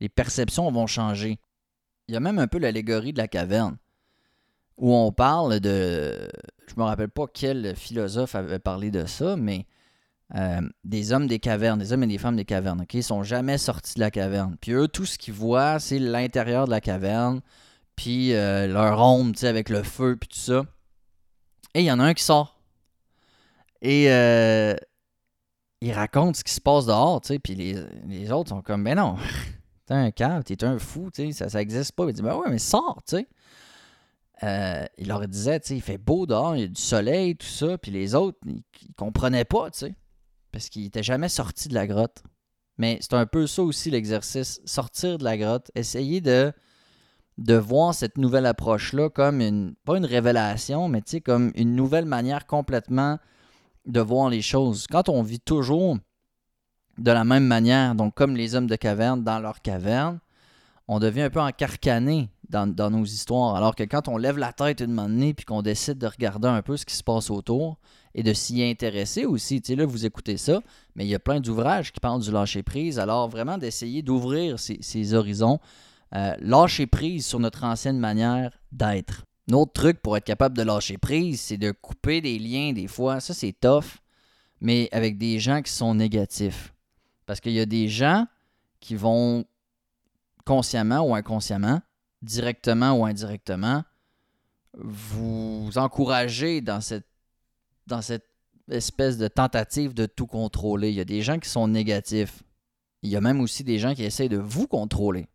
Les 0.00 0.08
perceptions 0.08 0.70
vont 0.70 0.86
changer. 0.86 1.38
Il 2.08 2.14
y 2.14 2.16
a 2.16 2.20
même 2.20 2.38
un 2.38 2.46
peu 2.46 2.58
l'allégorie 2.58 3.12
de 3.12 3.18
la 3.18 3.28
caverne, 3.28 3.76
où 4.76 4.94
on 4.94 5.12
parle 5.12 5.60
de... 5.60 6.28
Je 6.66 6.74
me 6.76 6.82
rappelle 6.82 7.08
pas 7.08 7.26
quel 7.32 7.74
philosophe 7.76 8.34
avait 8.34 8.58
parlé 8.58 8.90
de 8.90 9.06
ça, 9.06 9.36
mais 9.36 9.66
euh, 10.34 10.60
des 10.84 11.12
hommes 11.12 11.26
des 11.28 11.38
cavernes, 11.38 11.78
des 11.78 11.92
hommes 11.92 12.02
et 12.02 12.08
des 12.08 12.18
femmes 12.18 12.36
des 12.36 12.44
cavernes, 12.44 12.82
OK? 12.82 12.94
Ils 12.94 13.02
sont 13.02 13.22
jamais 13.22 13.58
sortis 13.58 13.94
de 13.94 14.00
la 14.00 14.10
caverne. 14.10 14.56
Puis 14.60 14.72
eux, 14.72 14.88
tout 14.88 15.06
ce 15.06 15.18
qu'ils 15.18 15.34
voient, 15.34 15.78
c'est 15.78 15.98
l'intérieur 15.98 16.66
de 16.66 16.70
la 16.70 16.80
caverne, 16.80 17.40
puis 17.96 18.34
euh, 18.34 18.66
leur 18.66 19.00
ombre, 19.00 19.32
tu 19.32 19.40
sais, 19.40 19.48
avec 19.48 19.68
le 19.70 19.82
feu, 19.82 20.16
puis 20.20 20.28
tout 20.28 20.38
ça. 20.38 20.64
Et 21.74 21.80
il 21.80 21.86
y 21.86 21.90
en 21.90 21.98
a 21.98 22.04
un 22.04 22.14
qui 22.14 22.22
sort. 22.22 22.60
Et 23.82 24.10
euh, 24.10 24.74
il 25.80 25.92
raconte 25.92 26.36
ce 26.36 26.44
qui 26.44 26.52
se 26.52 26.60
passe 26.60 26.86
dehors, 26.86 27.20
tu 27.20 27.28
sais, 27.28 27.38
puis 27.38 27.54
les, 27.54 28.32
autres 28.32 28.50
sont 28.50 28.62
comme, 28.62 28.84
ben 28.84 28.96
non, 28.96 29.16
t'es 29.86 29.94
un 29.94 30.10
cave, 30.10 30.44
t'es 30.44 30.62
un 30.64 30.78
fou, 30.78 31.10
tu 31.12 31.32
sais, 31.32 31.48
ça, 31.48 31.48
ça 31.48 31.92
pas. 31.94 32.04
Il 32.06 32.12
dit, 32.12 32.22
ben 32.22 32.36
ouais, 32.36 32.48
mais 32.50 32.58
sors, 32.58 33.02
tu 33.06 33.16
sais. 33.16 33.28
Euh, 34.42 34.84
il 34.98 35.08
leur 35.08 35.26
disait, 35.26 35.60
tu 35.60 35.68
sais, 35.68 35.76
il 35.76 35.82
fait 35.82 35.98
beau 35.98 36.26
dehors, 36.26 36.56
il 36.56 36.60
y 36.60 36.64
a 36.64 36.68
du 36.68 36.80
soleil, 36.80 37.36
tout 37.36 37.46
ça, 37.46 37.78
puis 37.78 37.90
les 37.90 38.14
autres, 38.14 38.38
ils, 38.46 38.62
comprenaient 38.94 39.46
pas, 39.46 39.70
tu 39.70 39.78
sais, 39.80 39.94
parce 40.52 40.68
qu'ils 40.68 40.82
n'étaient 40.82 41.02
jamais 41.02 41.28
sortis 41.28 41.68
de 41.68 41.74
la 41.74 41.86
grotte. 41.86 42.22
Mais 42.78 42.98
c'est 43.00 43.14
un 43.14 43.24
peu 43.24 43.46
ça 43.46 43.62
aussi 43.62 43.90
l'exercice, 43.90 44.60
sortir 44.66 45.16
de 45.16 45.24
la 45.24 45.38
grotte, 45.38 45.70
essayer 45.74 46.20
de 46.20 46.52
de 47.38 47.54
voir 47.54 47.94
cette 47.94 48.16
nouvelle 48.18 48.46
approche-là 48.46 49.10
comme 49.10 49.40
une, 49.40 49.74
pas 49.84 49.96
une 49.96 50.06
révélation, 50.06 50.88
mais 50.88 51.02
comme 51.24 51.52
une 51.54 51.74
nouvelle 51.74 52.06
manière 52.06 52.46
complètement 52.46 53.18
de 53.84 54.00
voir 54.00 54.30
les 54.30 54.42
choses. 54.42 54.86
Quand 54.90 55.08
on 55.08 55.22
vit 55.22 55.40
toujours 55.40 55.98
de 56.98 57.10
la 57.10 57.24
même 57.24 57.44
manière, 57.44 57.94
donc 57.94 58.14
comme 58.14 58.36
les 58.36 58.54
hommes 58.54 58.66
de 58.66 58.76
caverne 58.76 59.22
dans 59.22 59.38
leur 59.38 59.60
caverne, 59.60 60.18
on 60.88 60.98
devient 60.98 61.22
un 61.22 61.30
peu 61.30 61.40
encarcané 61.40 62.30
dans, 62.48 62.66
dans 62.66 62.90
nos 62.90 63.04
histoires. 63.04 63.56
Alors 63.56 63.74
que 63.74 63.82
quand 63.82 64.08
on 64.08 64.16
lève 64.16 64.38
la 64.38 64.52
tête 64.52 64.80
une 64.80 64.92
moment 64.92 65.32
puis 65.36 65.44
qu'on 65.44 65.62
décide 65.62 65.98
de 65.98 66.06
regarder 66.06 66.48
un 66.48 66.62
peu 66.62 66.76
ce 66.76 66.86
qui 66.86 66.94
se 66.94 67.02
passe 67.02 67.28
autour 67.28 67.76
et 68.14 68.22
de 68.22 68.32
s'y 68.32 68.62
intéresser 68.62 69.26
aussi, 69.26 69.60
tu 69.60 69.72
sais, 69.72 69.76
là, 69.76 69.84
vous 69.84 70.06
écoutez 70.06 70.36
ça, 70.36 70.62
mais 70.94 71.04
il 71.04 71.08
y 71.08 71.14
a 71.14 71.18
plein 71.18 71.40
d'ouvrages 71.40 71.92
qui 71.92 72.00
parlent 72.00 72.22
du 72.22 72.30
lâcher-prise. 72.30 72.98
Alors 72.98 73.28
vraiment 73.28 73.58
d'essayer 73.58 74.00
d'ouvrir 74.02 74.58
ces 74.58 75.14
horizons 75.14 75.60
euh, 76.14 76.34
lâcher 76.40 76.86
prise 76.86 77.26
sur 77.26 77.40
notre 77.40 77.64
ancienne 77.64 77.98
manière 77.98 78.56
d'être. 78.72 79.24
Un 79.50 79.54
autre 79.54 79.72
truc 79.72 80.00
pour 80.02 80.16
être 80.16 80.24
capable 80.24 80.56
de 80.56 80.62
lâcher 80.62 80.98
prise, 80.98 81.40
c'est 81.40 81.56
de 81.56 81.70
couper 81.70 82.20
des 82.20 82.38
liens 82.38 82.72
des 82.72 82.86
fois. 82.86 83.20
Ça, 83.20 83.34
c'est 83.34 83.52
tough, 83.52 84.00
mais 84.60 84.88
avec 84.92 85.18
des 85.18 85.38
gens 85.38 85.62
qui 85.62 85.72
sont 85.72 85.94
négatifs. 85.94 86.72
Parce 87.26 87.40
qu'il 87.40 87.52
y 87.52 87.60
a 87.60 87.66
des 87.66 87.88
gens 87.88 88.26
qui 88.80 88.94
vont 88.94 89.44
consciemment 90.44 91.00
ou 91.00 91.14
inconsciemment, 91.14 91.80
directement 92.22 92.92
ou 92.92 93.04
indirectement, 93.04 93.82
vous 94.74 95.70
encourager 95.76 96.60
dans 96.60 96.80
cette, 96.80 97.06
dans 97.86 98.02
cette 98.02 98.28
espèce 98.70 99.18
de 99.18 99.28
tentative 99.28 99.94
de 99.94 100.06
tout 100.06 100.26
contrôler. 100.26 100.90
Il 100.90 100.94
y 100.94 101.00
a 101.00 101.04
des 101.04 101.22
gens 101.22 101.38
qui 101.38 101.48
sont 101.48 101.68
négatifs. 101.68 102.42
Il 103.02 103.10
y 103.10 103.16
a 103.16 103.20
même 103.20 103.40
aussi 103.40 103.64
des 103.64 103.78
gens 103.78 103.94
qui 103.94 104.04
essayent 104.04 104.28
de 104.28 104.38
vous 104.38 104.66
contrôler. 104.66 105.26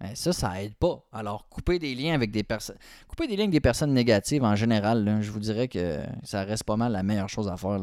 Ben, 0.00 0.14
ça, 0.14 0.32
ça 0.32 0.62
aide 0.62 0.74
pas. 0.74 1.06
Alors, 1.12 1.48
couper 1.48 1.78
des 1.78 1.94
liens 1.94 2.14
avec 2.14 2.30
des 2.30 2.42
personnes. 2.42 2.76
Couper 3.08 3.26
des 3.26 3.36
liens 3.36 3.44
avec 3.44 3.52
des 3.52 3.60
personnes 3.60 3.94
négatives 3.94 4.44
en 4.44 4.54
général, 4.54 5.18
je 5.22 5.30
vous 5.30 5.40
dirais 5.40 5.68
que 5.68 6.02
ça 6.22 6.44
reste 6.44 6.64
pas 6.64 6.76
mal 6.76 6.92
la 6.92 7.02
meilleure 7.02 7.28
chose 7.28 7.48
à 7.48 7.56
faire. 7.56 7.80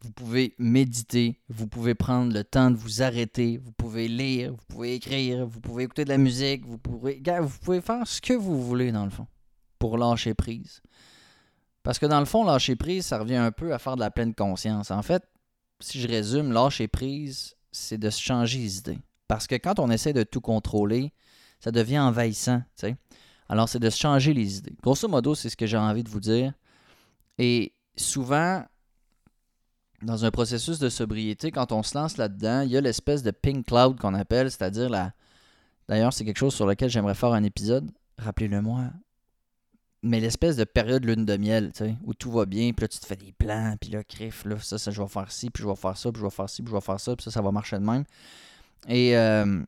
Vous 0.00 0.12
pouvez 0.12 0.54
méditer, 0.58 1.40
vous 1.48 1.66
pouvez 1.66 1.94
prendre 1.94 2.32
le 2.32 2.44
temps 2.44 2.70
de 2.70 2.76
vous 2.76 3.02
arrêter, 3.02 3.58
vous 3.58 3.72
pouvez 3.72 4.06
lire, 4.06 4.52
vous 4.52 4.64
pouvez 4.68 4.94
écrire, 4.94 5.46
vous 5.46 5.60
pouvez 5.60 5.84
écouter 5.84 6.04
de 6.04 6.10
la 6.10 6.18
musique, 6.18 6.64
vous 6.64 6.78
pouvez, 6.78 7.20
vous 7.40 7.58
pouvez 7.58 7.80
faire 7.80 8.06
ce 8.06 8.20
que 8.20 8.32
vous 8.32 8.62
voulez 8.64 8.92
dans 8.92 9.04
le 9.04 9.10
fond 9.10 9.26
pour 9.78 9.98
lâcher 9.98 10.34
prise. 10.34 10.82
Parce 11.82 11.98
que 11.98 12.06
dans 12.06 12.20
le 12.20 12.26
fond, 12.26 12.44
lâcher 12.44 12.76
prise, 12.76 13.06
ça 13.06 13.18
revient 13.18 13.36
un 13.36 13.50
peu 13.52 13.72
à 13.72 13.78
faire 13.78 13.96
de 13.96 14.00
la 14.00 14.10
pleine 14.10 14.34
conscience. 14.34 14.90
En 14.90 15.02
fait, 15.02 15.22
si 15.80 16.00
je 16.00 16.08
résume, 16.08 16.52
lâcher 16.52 16.88
prise, 16.88 17.56
c'est 17.72 17.98
de 17.98 18.10
se 18.10 18.20
changer 18.20 18.58
les 18.58 18.78
idées. 18.78 18.98
Parce 19.28 19.46
que 19.46 19.54
quand 19.54 19.78
on 19.78 19.90
essaie 19.90 20.12
de 20.12 20.22
tout 20.24 20.40
contrôler, 20.40 21.12
ça 21.60 21.70
devient 21.70 21.98
envahissant. 21.98 22.62
Alors, 23.48 23.68
c'est 23.68 23.78
de 23.78 23.90
se 23.90 23.98
changer 23.98 24.34
les 24.34 24.58
idées. 24.58 24.76
Grosso 24.82 25.08
modo, 25.08 25.34
c'est 25.34 25.48
ce 25.48 25.56
que 25.56 25.66
j'ai 25.66 25.76
envie 25.76 26.02
de 26.02 26.08
vous 26.08 26.20
dire. 26.20 26.52
Et 27.38 27.72
souvent, 27.96 28.64
dans 30.02 30.24
un 30.24 30.30
processus 30.30 30.78
de 30.78 30.88
sobriété, 30.88 31.50
quand 31.50 31.72
on 31.72 31.82
se 31.82 31.96
lance 31.96 32.16
là-dedans, 32.16 32.62
il 32.62 32.70
y 32.70 32.76
a 32.76 32.80
l'espèce 32.80 33.22
de 33.22 33.30
pink 33.30 33.66
cloud 33.66 33.98
qu'on 33.98 34.14
appelle, 34.14 34.50
c'est-à-dire 34.50 34.88
la. 34.88 35.12
D'ailleurs, 35.88 36.12
c'est 36.12 36.24
quelque 36.24 36.38
chose 36.38 36.54
sur 36.54 36.66
lequel 36.66 36.90
j'aimerais 36.90 37.14
faire 37.14 37.32
un 37.32 37.42
épisode. 37.42 37.90
Rappelez-le-moi. 38.18 38.90
Mais 40.02 40.20
l'espèce 40.20 40.56
de 40.56 40.64
période 40.64 41.04
lune 41.04 41.24
de 41.24 41.36
miel, 41.36 41.72
tu 41.74 41.84
où 42.04 42.14
tout 42.14 42.30
va 42.30 42.46
bien, 42.46 42.72
puis 42.72 42.84
là, 42.84 42.88
tu 42.88 42.98
te 42.98 43.06
fais 43.06 43.16
des 43.16 43.32
plans, 43.32 43.74
puis 43.80 43.90
là, 43.90 44.04
crif, 44.04 44.44
là, 44.44 44.56
ça, 44.60 44.78
ça, 44.78 44.90
je 44.92 45.02
vais 45.02 45.08
faire 45.08 45.32
ci, 45.32 45.50
puis 45.50 45.64
je 45.64 45.68
vais 45.68 45.74
faire 45.74 45.96
ça, 45.96 46.12
puis 46.12 46.20
je 46.20 46.24
vais 46.24 46.30
faire 46.30 46.48
ci, 46.48 46.62
puis 46.62 46.70
je 46.70 46.76
vais 46.76 46.80
faire 46.80 47.00
ça, 47.00 47.16
puis 47.16 47.24
ça, 47.24 47.30
ça 47.32 47.42
va 47.42 47.50
marcher 47.50 47.78
de 47.78 47.84
même. 47.84 48.04
Et 48.86 49.16
euh, 49.16 49.62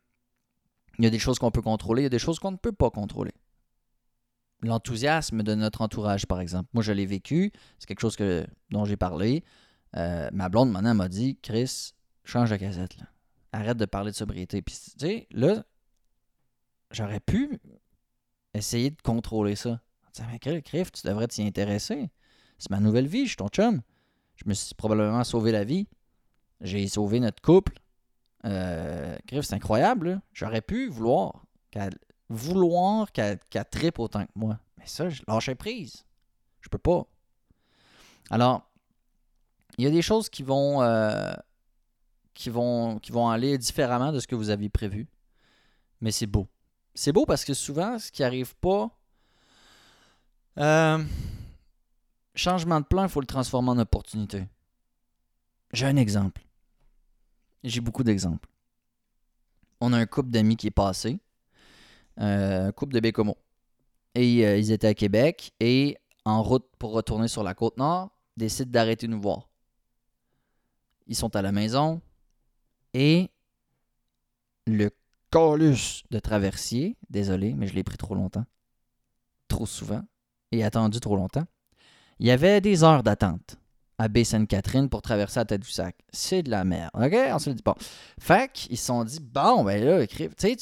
il 0.99 1.05
y 1.05 1.07
a 1.07 1.11
des 1.11 1.18
choses 1.18 1.38
qu'on 1.38 1.51
peut 1.51 1.62
contrôler, 1.62 2.03
il 2.03 2.05
y 2.05 2.07
a 2.07 2.11
des 2.11 2.18
choses 2.18 2.38
qu'on 2.38 2.53
ne 2.53 2.57
peut 2.57 2.73
pas 2.73 2.90
contrôler. 2.90 3.33
L'enthousiasme 4.62 5.42
de 5.42 5.55
notre 5.55 5.81
entourage, 5.81 6.27
par 6.27 6.40
exemple. 6.40 6.68
Moi, 6.75 6.83
je 6.83 6.92
l'ai 6.92 7.07
vécu, 7.07 7.53
c'est 7.79 7.87
quelque 7.87 8.01
chose 8.01 8.16
que, 8.16 8.46
dont 8.70 8.85
j'ai 8.85 8.96
parlé. 8.96 9.42
Euh, 9.96 10.29
ma 10.33 10.49
blonde, 10.49 10.70
maintenant, 10.70 10.94
m'a 10.94 11.09
dit 11.09 11.38
Chris, 11.42 11.94
change 12.25 12.51
de 12.51 12.57
cassette. 12.57 12.96
Là. 12.99 13.07
Arrête 13.53 13.79
de 13.79 13.87
parler 13.87 14.11
de 14.11 14.16
sobriété. 14.16 14.62
Puis, 14.62 14.77
tu 14.77 15.07
sais, 15.07 15.27
là, 15.31 15.64
j'aurais 16.90 17.20
pu 17.20 17.59
essayer 18.55 18.90
de 18.90 19.01
contrôler 19.03 19.57
ça. 19.57 19.81
Tu 20.14 20.23
mais 20.31 20.38
Chris, 20.38 20.87
tu 20.92 21.07
devrais 21.07 21.29
t'y 21.29 21.42
intéresser. 21.42 22.11
C'est 22.59 22.70
ma 22.70 22.81
nouvelle 22.81 23.07
vie, 23.07 23.25
je 23.25 23.29
suis 23.29 23.37
ton 23.37 23.49
chum. 23.49 23.81
Je 24.37 24.44
me 24.46 24.55
suis 24.55 24.75
probablement 24.75 25.25
sauvé 25.25 25.53
la 25.53 25.64
vie. 25.64 25.87
J'ai 26.61 26.87
sauvé 26.88 27.20
notre 27.20 27.40
couple. 27.40 27.75
Euh, 28.44 29.16
c'est 29.31 29.55
incroyable. 29.55 30.20
J'aurais 30.33 30.62
pu 30.62 30.88
vouloir 30.88 31.44
qu'elle 31.70 31.94
vouloir 32.31 33.11
qu'elle 33.12 33.38
tripe 33.70 33.98
autant 33.98 34.24
que 34.24 34.31
moi. 34.35 34.59
Mais 34.79 34.87
ça, 34.87 35.09
je 35.09 35.22
lâchais 35.26 35.55
prise. 35.55 36.05
Je 36.61 36.68
peux 36.68 36.79
pas. 36.79 37.07
Alors, 38.31 38.70
il 39.76 39.85
y 39.85 39.87
a 39.87 39.90
des 39.90 40.03
choses 40.03 40.29
qui 40.29 40.42
vont, 40.42 40.83
euh, 40.83 41.33
qui 42.35 42.48
vont, 42.48 42.98
qui 42.98 43.12
vont 43.12 43.29
aller 43.29 43.59
différemment 43.59 44.12
de 44.12 44.20
ce 44.20 44.26
que 44.26 44.37
vous 44.37 44.50
aviez 44.50 44.68
prévu. 44.68 45.09
Mais 46.00 46.12
c'est 46.12 46.26
beau. 46.26 46.46
C'est 46.94 47.12
beau 47.12 47.26
parce 47.26 47.44
que 47.44 47.55
souvent, 47.55 47.98
ce 47.98 48.11
qui 48.11 48.22
arrive 48.22 48.55
pas. 48.57 48.90
Euh, 50.59 51.03
changement 52.35 52.81
de 52.81 52.87
plan, 52.87 53.05
il 53.05 53.09
faut 53.09 53.20
le 53.20 53.26
transformer 53.26 53.70
en 53.70 53.79
opportunité. 53.79 54.46
J'ai 55.72 55.87
un 55.87 55.96
exemple. 55.96 56.42
J'ai 57.62 57.81
beaucoup 57.81 58.05
d'exemples. 58.05 58.49
On 59.81 59.92
a 59.92 59.99
un 59.99 60.07
couple 60.07 60.31
d'amis 60.31 60.57
qui 60.57 60.66
est 60.68 60.73
passé, 60.73 61.18
euh, 62.18 62.68
un 62.68 62.73
couple 62.73 62.94
de 62.94 63.01
Bécomo. 63.01 63.37
Et 64.14 64.46
euh, 64.46 64.59
ils 64.59 64.73
étaient 64.73 64.88
à 64.88 64.94
Québec 64.94 65.53
et 65.61 65.96
en 66.25 66.42
route 66.42 66.66
pour 66.79 66.92
retourner 66.92 67.29
sur 67.29 67.42
la 67.42 67.55
côte 67.55 67.77
nord, 67.77 68.11
décident 68.37 68.70
d'arrêter 68.70 69.09
nous 69.09 69.20
voir. 69.20 69.49
Ils 71.07 71.16
sont 71.16 71.35
à 71.37 71.42
la 71.42 71.53
maison 71.53 72.01
et 72.94 73.31
le 74.66 74.90
colus 75.31 76.05
de 76.11 76.18
traversier, 76.18 76.96
désolé, 77.09 77.55
mais 77.55 77.66
je 77.66 77.75
l'ai 77.75 77.85
pris 77.85 77.96
trop 77.96 78.14
longtemps, 78.14 78.44
trop 79.49 79.66
souvent 79.66 80.03
et 80.53 80.64
attendu 80.64 81.01
trop 81.01 81.16
longtemps. 81.16 81.46
Il 82.18 82.27
y 82.27 82.31
avait 82.31 82.61
des 82.61 82.85
heures 82.85 83.03
d'attente 83.03 83.60
à 84.01 84.09
Baie-Sainte-Catherine 84.09 84.89
pour 84.89 85.03
traverser 85.03 85.41
la 85.41 85.45
tête. 85.45 85.63
C'est 86.11 86.43
de 86.43 86.51
la 86.51 86.65
merde. 86.65 86.91
OK? 86.95 87.15
On 87.33 87.39
se 87.39 87.51
le 87.51 87.57
dit 87.57 87.63
pas. 87.63 87.77
Fait 88.19 88.51
qu'ils 88.51 88.79
se 88.79 88.87
sont 88.87 89.05
dit, 89.05 89.21
bon, 89.21 89.63
ben 89.63 89.85
là, 89.85 90.07
tu 90.07 90.27
sais, 90.39 90.57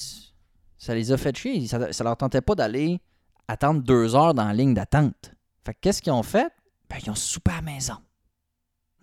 ça 0.77 0.93
les 0.93 1.13
a 1.13 1.17
fait 1.17 1.37
chier. 1.37 1.65
Ça, 1.69 1.93
ça 1.93 2.03
leur 2.03 2.17
tentait 2.17 2.41
pas 2.41 2.57
d'aller 2.57 3.01
attendre 3.47 3.81
deux 3.81 4.17
heures 4.17 4.35
dans 4.35 4.45
la 4.45 4.53
ligne 4.53 4.75
d'attente. 4.75 5.35
Fait 5.65 5.73
que 5.73 5.79
qu'est-ce 5.83 6.03
qu'ils 6.03 6.13
ont 6.13 6.25
fait? 6.25 6.53
Ben, 6.91 6.97
ils 7.01 7.11
ont 7.11 7.15
soupé 7.15 7.53
à 7.53 7.57
la 7.57 7.63
maison. 7.63 7.97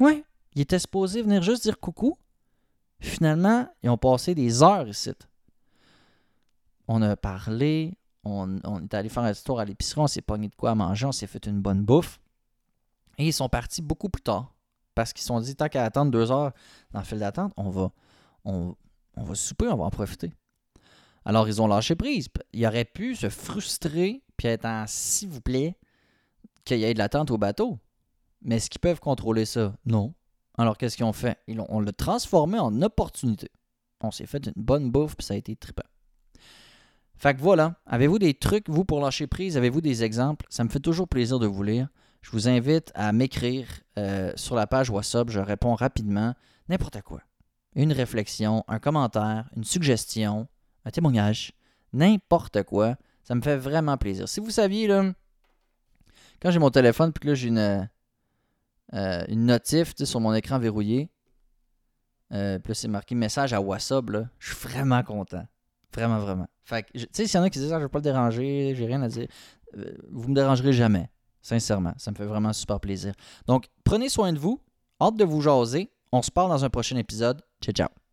Ouais. 0.02 0.26
Ils 0.54 0.64
étaient 0.64 0.80
supposés 0.80 1.22
venir 1.22 1.42
juste 1.42 1.64
dire 1.64 1.80
coucou. 1.80 2.18
Finalement, 3.00 3.70
ils 3.84 3.90
ont 3.90 3.98
passé 3.98 4.36
des 4.36 4.62
heures 4.62 4.88
ici. 4.90 5.14
on 6.90 7.02
a 7.02 7.16
parlé, 7.16 7.98
on, 8.26 8.60
on 8.66 8.84
est 8.84 8.94
allé 8.94 9.08
faire 9.08 9.24
un 9.24 9.34
tour 9.34 9.62
à 9.62 9.66
l'épicerie, 9.66 10.02
on 10.02 10.08
s'est 10.08 10.22
pogné 10.22 10.50
de 10.50 10.56
quoi 10.56 10.72
à 10.72 10.76
manger, 10.76 11.06
on 11.06 11.12
s'est 11.14 11.28
fait 11.28 11.46
une 11.46 11.62
bonne 11.62 11.84
bouffe. 11.84 12.20
Et 13.18 13.28
ils 13.28 13.34
sont 13.34 13.50
partis 13.50 13.82
beaucoup 13.82 14.10
plus 14.10 14.22
tard. 14.22 14.54
Parce 14.94 15.12
qu'ils 15.14 15.22
se 15.22 15.28
sont 15.28 15.40
dit, 15.40 15.56
tant 15.56 15.68
qu'à 15.68 15.84
attendre 15.84 16.12
deux 16.12 16.32
heures 16.32 16.54
dans 16.92 17.00
le 17.00 17.06
fil 17.06 17.20
d'attente, 17.20 17.54
on 17.58 17.70
va, 17.70 17.92
on, 18.46 18.76
on 19.16 19.36
souper, 19.36 19.68
on 19.68 19.78
va 19.78 19.86
en 19.86 19.90
profiter. 19.90 20.32
Alors, 21.26 21.48
ils 21.48 21.62
ont 21.62 21.68
lâché 21.68 21.96
prise. 21.96 22.28
Ils 22.54 22.66
auraient 22.66 22.86
pu 22.86 23.16
se 23.16 23.30
frustrer 23.30 24.24
puis 24.38 24.48
être 24.48 24.68
s'il 24.88 25.30
vous 25.30 25.42
plaît 25.42 25.78
qu'il 26.64 26.80
y 26.80 26.84
ait 26.84 26.94
de 26.94 27.00
l'attente 27.00 27.32
au 27.32 27.38
bateau. 27.38 27.80
Mais 28.42 28.58
est-ce 28.58 28.70
qu'ils 28.70 28.80
peuvent 28.80 29.00
contrôler 29.00 29.46
ça? 29.46 29.76
Non. 29.86 30.14
Alors, 30.58 30.78
qu'est-ce 30.78 30.96
qu'ils 30.96 31.06
ont 31.06 31.14
fait? 31.14 31.38
On 31.70 31.80
l'a 31.80 31.92
transformé 31.92 32.60
en 32.60 32.82
opportunité. 32.82 33.50
On 34.02 34.12
s'est 34.12 34.28
fait 34.28 34.46
une 34.46 34.54
bonne 34.56 34.92
bouffe 34.92 35.16
puis 35.16 35.26
ça 35.26 35.34
a 35.34 35.38
été 35.38 35.56
trippant. 35.56 35.84
Fait 37.18 37.34
que 37.34 37.42
voilà. 37.42 37.76
Avez-vous 37.86 38.20
des 38.20 38.34
trucs, 38.34 38.70
vous, 38.70 38.86
pour 38.86 39.02
lâcher 39.02 39.26
prise? 39.26 39.58
Avez-vous 39.58 39.82
des 39.82 40.04
exemples? 40.04 40.46
Ça 40.50 40.64
me 40.64 40.70
fait 40.70 40.80
toujours 40.80 41.08
plaisir 41.08 41.40
de 41.40 41.48
vous 41.48 41.64
lire. 41.64 41.88
Je 42.26 42.32
vous 42.32 42.50
invite 42.50 42.92
à 42.96 43.12
m'écrire 43.12 43.68
euh, 44.00 44.32
sur 44.36 44.56
la 44.56 44.66
page 44.66 44.90
WhatsApp. 44.90 45.30
Je 45.30 45.40
réponds 45.40 45.76
rapidement. 45.76 46.34
N'importe 46.68 47.04
quoi. 47.04 47.22
Une 47.76 47.94
réflexion, 47.94 48.64
un 48.68 48.80
commentaire, 48.80 49.48
une 49.56 49.64
suggestion, 49.64 50.48
un 50.86 50.90
témoignage, 50.90 51.54
n'importe 51.94 52.64
quoi. 52.64 52.96
Ça 53.24 53.36
me 53.36 53.42
fait 53.42 53.58
vraiment 53.58 53.96
plaisir. 53.98 54.28
Si 54.28 54.40
vous 54.40 54.50
saviez, 54.50 54.88
quand 56.42 56.50
j'ai 56.50 56.58
mon 56.58 56.72
téléphone, 56.72 57.14
puis 57.14 57.22
que 57.22 57.28
là, 57.28 57.36
j'ai 57.36 57.50
une, 57.50 57.88
euh, 58.94 59.26
une 59.28 59.46
notif 59.46 59.94
sur 59.96 60.20
mon 60.20 60.34
écran 60.34 60.58
verrouillé, 60.58 61.12
euh, 62.34 62.58
puis 62.58 62.74
c'est 62.74 62.88
marqué 62.88 63.14
message 63.14 63.54
à 63.54 63.62
WhatsApp, 63.62 64.06
je 64.40 64.52
suis 64.52 64.68
vraiment 64.68 65.04
content. 65.04 65.46
Vraiment, 65.94 66.18
vraiment. 66.18 66.48
Fait 66.64 66.82
que, 66.82 66.98
tu 66.98 67.08
sais, 67.12 67.28
s'il 67.28 67.38
y 67.38 67.40
en 67.40 67.44
a 67.44 67.52
qui 67.52 67.60
disent, 67.60 67.72
ah, 67.72 67.76
je 67.76 67.82
ne 67.82 67.86
vais 67.86 67.90
pas 67.90 68.00
le 68.00 68.04
déranger, 68.04 68.74
j'ai 68.76 68.86
rien 68.88 69.04
à 69.04 69.10
dire, 69.10 69.28
vous 70.10 70.28
me 70.28 70.34
dérangerez 70.34 70.74
jamais. 70.74 71.12
Sincèrement, 71.46 71.94
ça 71.98 72.10
me 72.10 72.16
fait 72.16 72.26
vraiment 72.26 72.54
super 72.54 72.80
plaisir. 72.80 73.14
Donc, 73.46 73.68
prenez 73.84 74.10
soin 74.10 74.34
de 74.34 74.40
vous. 74.40 74.60
Hâte 75.00 75.16
de 75.16 75.24
vous 75.24 75.42
jaser. 75.42 75.92
On 76.12 76.24
se 76.24 76.32
parle 76.32 76.50
dans 76.50 76.66
un 76.66 76.72
prochain 76.72 76.98
épisode. 76.98 77.40
Ciao, 77.62 77.72
ciao. 77.72 78.05